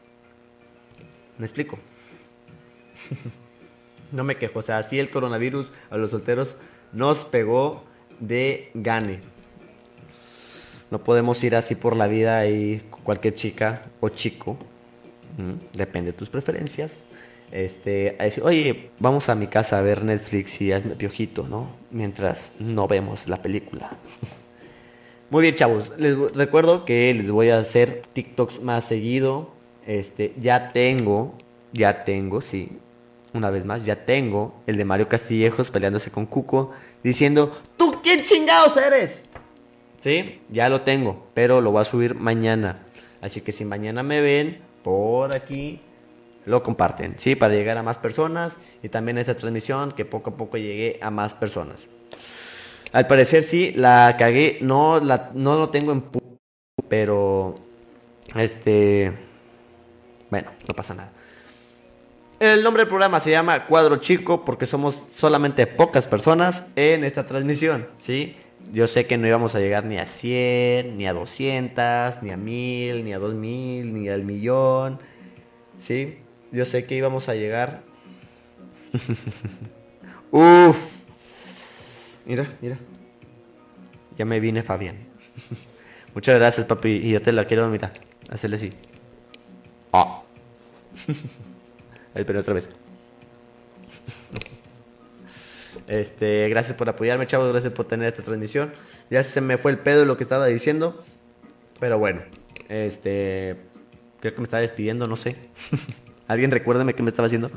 [1.39, 1.79] ¿Me explico?
[4.13, 6.57] no me quejo, o sea, sí el coronavirus a los solteros
[6.93, 7.85] nos pegó
[8.19, 9.21] de gane.
[10.91, 14.59] No podemos ir así por la vida y cualquier chica o chico,
[15.73, 17.05] depende de tus preferencias,
[17.53, 21.71] este, oye, vamos a mi casa a ver Netflix y hazme piojito, ¿no?
[21.91, 23.97] Mientras no vemos la película.
[25.31, 25.93] Muy bien, chavos.
[25.99, 29.51] Les recuerdo que les voy a hacer TikToks más seguido.
[29.87, 31.35] Este, ya tengo,
[31.73, 32.79] ya tengo, sí.
[33.33, 36.73] Una vez más, ya tengo el de Mario Castillejos peleándose con Cuco
[37.03, 39.27] diciendo, ¿tú quién chingados eres?
[40.01, 42.83] Sí, ya lo tengo, pero lo voy a subir mañana.
[43.21, 45.81] Así que si mañana me ven por aquí,
[46.47, 47.37] lo comparten, ¿sí?
[47.37, 51.11] Para llegar a más personas y también esta transmisión que poco a poco llegue a
[51.11, 51.89] más personas.
[52.93, 56.05] Al parecer sí, la cagué, no, la, no lo tengo en
[56.89, 57.55] pero
[58.35, 59.13] este,
[60.31, 61.13] bueno, no pasa nada.
[62.41, 67.27] El nombre del programa se llama Cuadro Chico porque somos solamente pocas personas en esta
[67.27, 68.35] transmisión, ¿sí?
[68.73, 72.39] Yo sé que no íbamos a llegar ni a 100, ni a 200, ni a
[72.39, 74.99] 1000, ni a 2000, ni al millón,
[75.77, 76.17] ¿sí?
[76.51, 77.83] Yo sé que íbamos a llegar...
[80.31, 80.79] Uf.
[82.25, 82.79] Mira, mira.
[84.17, 84.97] Ya me vine, Fabián.
[86.15, 87.03] Muchas gracias, papi.
[87.05, 87.93] Y yo te la quiero, mira.
[88.31, 88.73] Hacerle así.
[89.93, 90.23] Ah.
[92.15, 92.69] Ahí, pero otra vez.
[95.87, 97.51] Este, gracias por apoyarme, chavos.
[97.51, 98.73] Gracias por tener esta transmisión.
[99.11, 101.05] Ya se me fue el pedo lo que estaba diciendo.
[101.79, 102.23] Pero bueno,
[102.69, 103.57] este.
[104.21, 105.37] Creo que me estaba despidiendo, no sé.
[106.29, 107.51] Alguien recuérdame qué me estaba haciendo.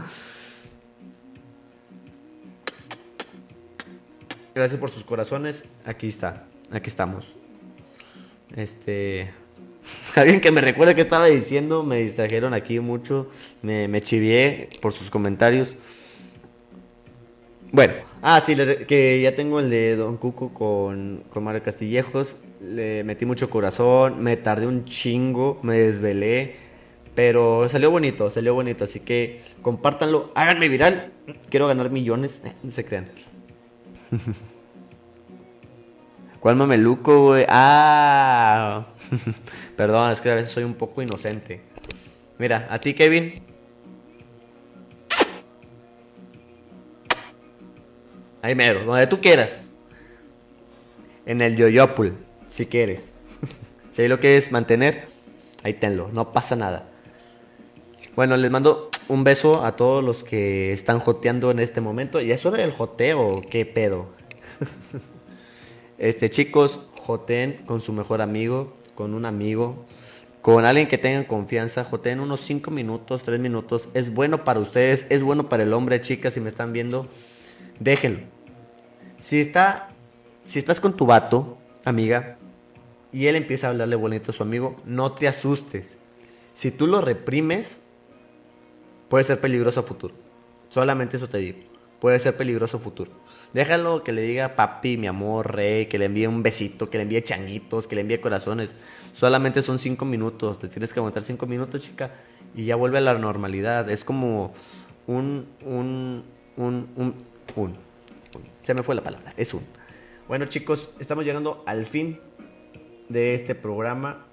[4.56, 5.66] Gracias por sus corazones.
[5.86, 6.46] Aquí está.
[6.72, 7.38] Aquí estamos.
[8.56, 9.32] Este.
[10.16, 11.84] Alguien que me recuerde qué estaba diciendo.
[11.84, 13.30] Me distrajeron aquí mucho.
[13.62, 15.78] Me, me chivié por sus comentarios.
[17.74, 18.56] Bueno, ah, sí,
[18.88, 22.36] que ya tengo el de Don Cuco con, con Mario Castillejos.
[22.62, 26.56] Le metí mucho corazón, me tardé un chingo, me desvelé,
[27.16, 28.84] pero salió bonito, salió bonito.
[28.84, 31.14] Así que compártanlo, háganme viral.
[31.50, 33.10] Quiero ganar millones, no se crean.
[36.40, 37.46] ¿Cuál mameluco, güey?
[37.50, 38.86] Ah,
[39.78, 41.62] perdón, es que a veces soy un poco inocente.
[42.38, 43.42] Mira, a ti, Kevin.
[48.42, 49.72] Ahí mero, donde tú quieras.
[51.26, 52.14] En el Yoyopul,
[52.50, 53.14] si quieres.
[53.90, 55.08] si ahí lo quieres mantener,
[55.64, 56.90] ahí tenlo, no pasa nada.
[58.16, 62.22] Bueno, les mando un beso a todos los que están joteando en este momento.
[62.22, 63.42] ¿Y eso era el joteo?
[63.50, 64.08] ¿Qué pedo?
[65.98, 69.86] este, chicos, joteen con su mejor amigo, con un amigo,
[70.42, 71.84] con alguien que tengan confianza.
[71.84, 73.90] Joteen unos 5 minutos, 3 minutos.
[73.94, 77.08] Es bueno para ustedes, es bueno para el hombre, chicas, si me están viendo.
[77.80, 78.20] Déjenlo.
[79.20, 79.90] Si, está,
[80.44, 82.38] si estás con tu vato, amiga,
[83.12, 85.98] y él empieza a hablarle bonito a su amigo, no te asustes.
[86.54, 87.82] Si tú lo reprimes,
[89.08, 90.14] puede ser peligroso futuro.
[90.70, 91.60] Solamente eso te digo.
[92.00, 93.12] Puede ser peligroso futuro.
[93.54, 97.04] Déjalo que le diga papi, mi amor, rey, que le envíe un besito, que le
[97.04, 98.76] envíe changuitos, que le envíe corazones.
[99.12, 100.58] Solamente son cinco minutos.
[100.58, 102.12] Te tienes que aguantar cinco minutos, chica,
[102.56, 103.90] y ya vuelve a la normalidad.
[103.92, 104.54] Es como
[105.06, 106.24] un, un,
[106.58, 107.16] un, un,
[107.56, 107.76] un.
[108.64, 109.34] Se me fue la palabra.
[109.38, 109.64] Es un.
[110.28, 112.20] Bueno, chicos, estamos llegando al fin
[113.10, 114.26] de este programa.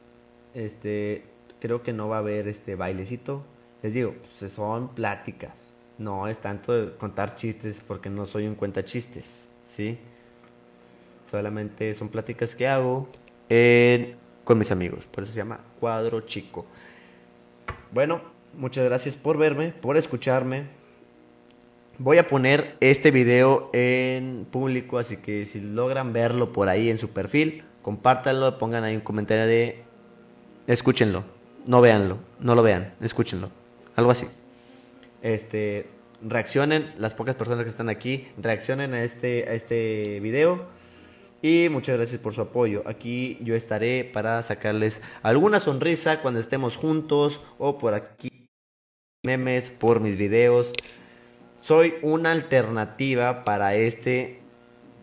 [0.55, 1.25] Este,
[1.61, 3.45] creo que no va a haber este bailecito.
[3.83, 5.75] Les digo, pues, son pláticas.
[6.01, 9.99] No es tanto contar chistes porque no soy un cuenta chistes, ¿sí?
[11.31, 13.07] Solamente son pláticas que hago
[14.45, 15.05] con mis amigos.
[15.05, 16.65] Por eso se llama Cuadro Chico.
[17.93, 18.23] Bueno,
[18.55, 20.69] muchas gracias por verme, por escucharme.
[21.99, 26.97] Voy a poner este video en público, así que si logran verlo por ahí en
[26.97, 29.83] su perfil, compártanlo, pongan ahí un comentario de
[30.67, 31.25] escúchenlo,
[31.67, 33.51] no véanlo, no lo vean, escúchenlo,
[33.97, 34.27] algo así.
[35.23, 35.87] Este,
[36.23, 40.67] reaccionen, las pocas personas que están aquí, reaccionen a este, a este video.
[41.43, 42.83] Y muchas gracias por su apoyo.
[42.87, 48.31] Aquí yo estaré para sacarles alguna sonrisa cuando estemos juntos o por aquí
[49.23, 50.73] memes por mis videos.
[51.57, 54.41] Soy una alternativa para este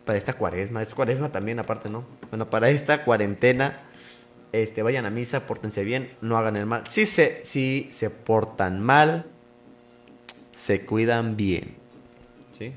[0.05, 2.05] para esta cuaresma, es cuaresma también aparte, ¿no?
[2.29, 3.83] Bueno, para esta cuarentena
[4.53, 6.83] este vayan a misa, pórtense bien, no hagan el mal.
[6.87, 9.25] Si se si se portan mal,
[10.57, 11.75] se cuidan bien.
[12.57, 12.73] ¿Sí?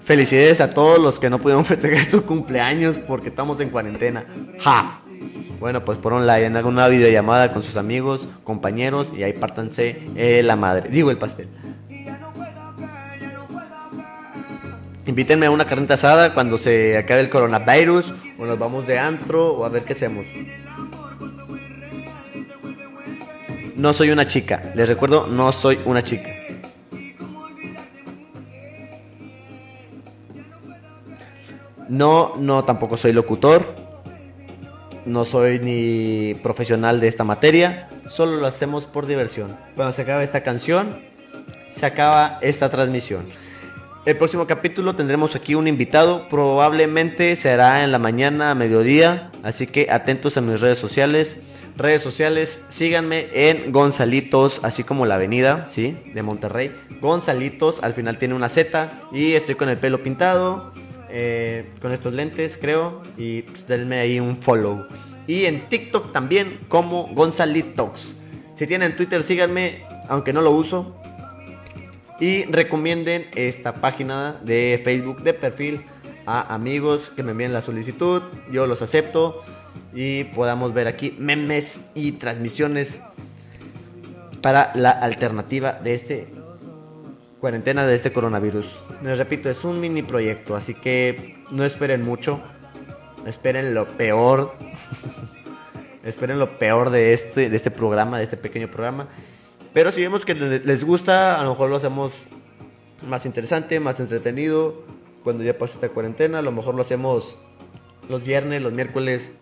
[0.00, 4.24] Felicidades a todos los que no pudieron festejar su cumpleaños porque estamos en cuarentena.
[4.60, 5.00] ¡Ja!
[5.58, 10.42] Bueno, pues por online, en alguna videollamada con sus amigos, compañeros y ahí pártanse eh,
[10.44, 10.88] la madre.
[10.90, 11.48] Digo el pastel.
[15.06, 19.54] Invítenme a una carnita asada cuando se acabe el coronavirus o nos vamos de antro
[19.54, 20.26] o a ver qué hacemos.
[23.78, 24.60] No soy una chica.
[24.74, 26.30] Les recuerdo, no soy una chica.
[31.88, 33.64] No, no, tampoco soy locutor.
[35.06, 37.88] No soy ni profesional de esta materia.
[38.08, 39.56] Solo lo hacemos por diversión.
[39.76, 40.98] Cuando se acaba esta canción,
[41.70, 43.26] se acaba esta transmisión.
[44.04, 46.28] El próximo capítulo tendremos aquí un invitado.
[46.28, 49.30] Probablemente será en la mañana a mediodía.
[49.44, 51.36] Así que atentos a mis redes sociales.
[51.78, 55.96] Redes sociales, síganme en Gonzalitos, así como la avenida, ¿sí?
[56.12, 56.74] De Monterrey.
[57.00, 58.90] Gonzalitos, al final tiene una Z.
[59.12, 60.72] Y estoy con el pelo pintado.
[61.08, 63.00] eh, con estos lentes, creo.
[63.16, 64.88] Y pues, denme ahí un follow.
[65.28, 68.14] Y en TikTok también, como Gonzalitos.
[68.54, 70.96] Si tienen Twitter, síganme, aunque no lo uso.
[72.18, 75.84] Y recomienden esta página de Facebook de perfil
[76.26, 78.20] a amigos que me envíen la solicitud.
[78.50, 79.44] Yo los acepto
[79.94, 83.00] y podamos ver aquí memes y transmisiones
[84.42, 86.28] para la alternativa de este
[87.40, 88.76] cuarentena de este coronavirus.
[89.02, 92.40] Les repito, es un mini proyecto, así que no esperen mucho.
[93.26, 94.52] Esperen lo peor.
[96.04, 99.06] esperen lo peor de este, de este programa, de este pequeño programa.
[99.72, 102.24] Pero si vemos que le- les gusta, a lo mejor lo hacemos
[103.06, 104.82] más interesante, más entretenido.
[105.22, 107.38] Cuando ya pase esta cuarentena, a lo mejor lo hacemos
[108.08, 109.32] los viernes, los miércoles,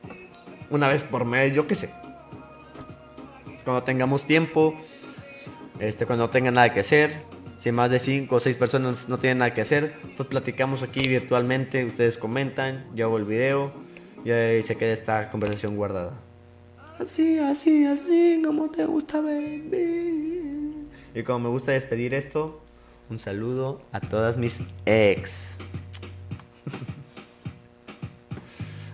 [0.70, 1.90] una vez por mes, yo qué sé.
[3.64, 4.74] Cuando tengamos tiempo,
[5.78, 7.22] este, cuando no tengan nada que hacer.
[7.56, 11.08] Si más de 5 o 6 personas no tienen nada que hacer, pues platicamos aquí
[11.08, 11.84] virtualmente.
[11.84, 13.72] Ustedes comentan, yo hago el video
[14.24, 16.12] y ahí se queda esta conversación guardada.
[16.98, 20.86] Así, así, así, como te gusta, baby.
[21.14, 22.62] Y como me gusta despedir esto,
[23.08, 25.58] un saludo a todas mis ex.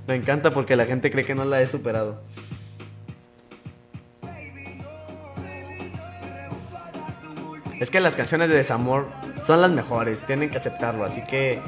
[0.06, 2.20] Me encanta porque la gente cree que no la he superado.
[7.80, 9.08] Es que las canciones de desamor
[9.42, 11.58] son las mejores, tienen que aceptarlo, así que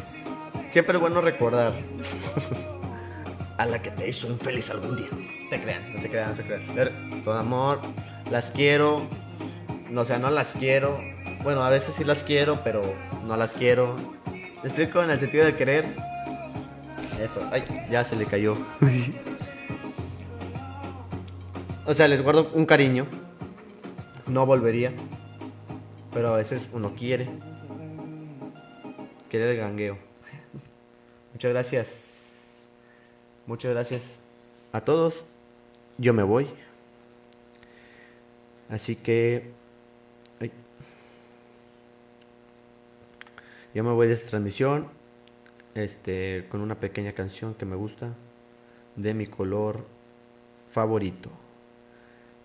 [0.69, 1.73] siempre es bueno recordar
[3.59, 5.09] a la que te hizo infeliz algún día.
[5.51, 7.23] Te crean, no se crean, no se crean.
[7.25, 7.81] Con amor,
[8.31, 9.03] las quiero,
[9.91, 10.99] no, o sea, no las quiero.
[11.43, 12.83] Bueno, a veces sí las quiero, pero
[13.27, 13.97] no las quiero.
[14.63, 15.85] ¿Me explico en el sentido de querer?
[17.21, 18.57] Eso, ay, ya se le cayó.
[21.87, 23.07] o sea, les guardo un cariño.
[24.27, 24.93] No volvería.
[26.13, 27.29] Pero a veces uno quiere.
[29.29, 29.99] Quiere el gangueo.
[31.33, 32.65] Muchas gracias.
[33.47, 34.21] Muchas gracias
[34.73, 35.25] a todos.
[35.99, 36.49] Yo me voy.
[38.71, 39.51] Así que...
[40.41, 40.51] ay.
[43.75, 44.89] Yo me voy de esta transmisión.
[45.75, 48.15] Este, con una pequeña canción que me gusta.
[48.97, 49.85] De mi color
[50.71, 51.31] favorito.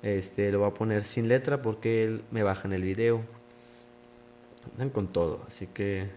[0.01, 3.21] Este, lo voy a poner sin letra porque él me baja en el video.
[4.73, 6.09] Andan con todo, así que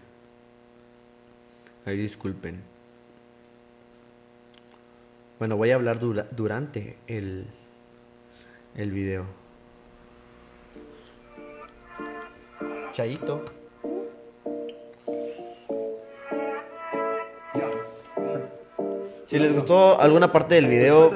[1.85, 2.61] ahí disculpen.
[5.39, 7.47] Bueno, voy a hablar dura- durante el,
[8.75, 9.25] el video.
[12.91, 13.43] Chayito.
[19.33, 21.11] Si les gustó alguna parte del video,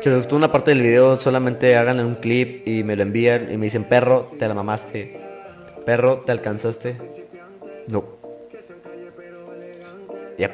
[0.00, 3.52] si les gustó una parte del video, solamente hagan un clip y me lo envían
[3.52, 5.20] y me dicen, perro, te la mamaste.
[5.84, 6.96] Perro, te alcanzaste.
[7.88, 8.02] No.
[10.38, 10.52] Yep.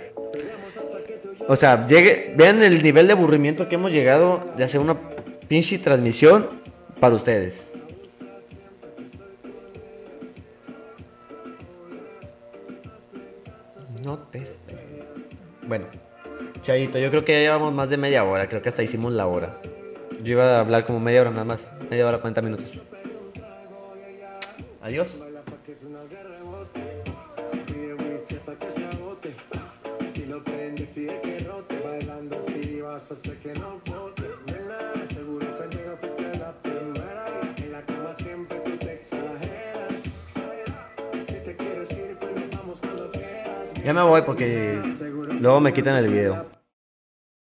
[1.46, 4.96] O sea, llegue, vean el nivel de aburrimiento que hemos llegado de hacer una
[5.46, 6.48] pinche transmisión
[6.98, 7.68] para ustedes.
[16.76, 18.48] Yo creo que ya llevamos más de media hora.
[18.48, 19.58] Creo que hasta hicimos la hora.
[20.22, 21.70] Yo iba a hablar como media hora nada más.
[21.90, 22.80] Media hora, 40 minutos.
[24.80, 25.26] Adiós.
[43.84, 44.80] Ya me voy porque
[45.40, 46.51] luego me quitan el video.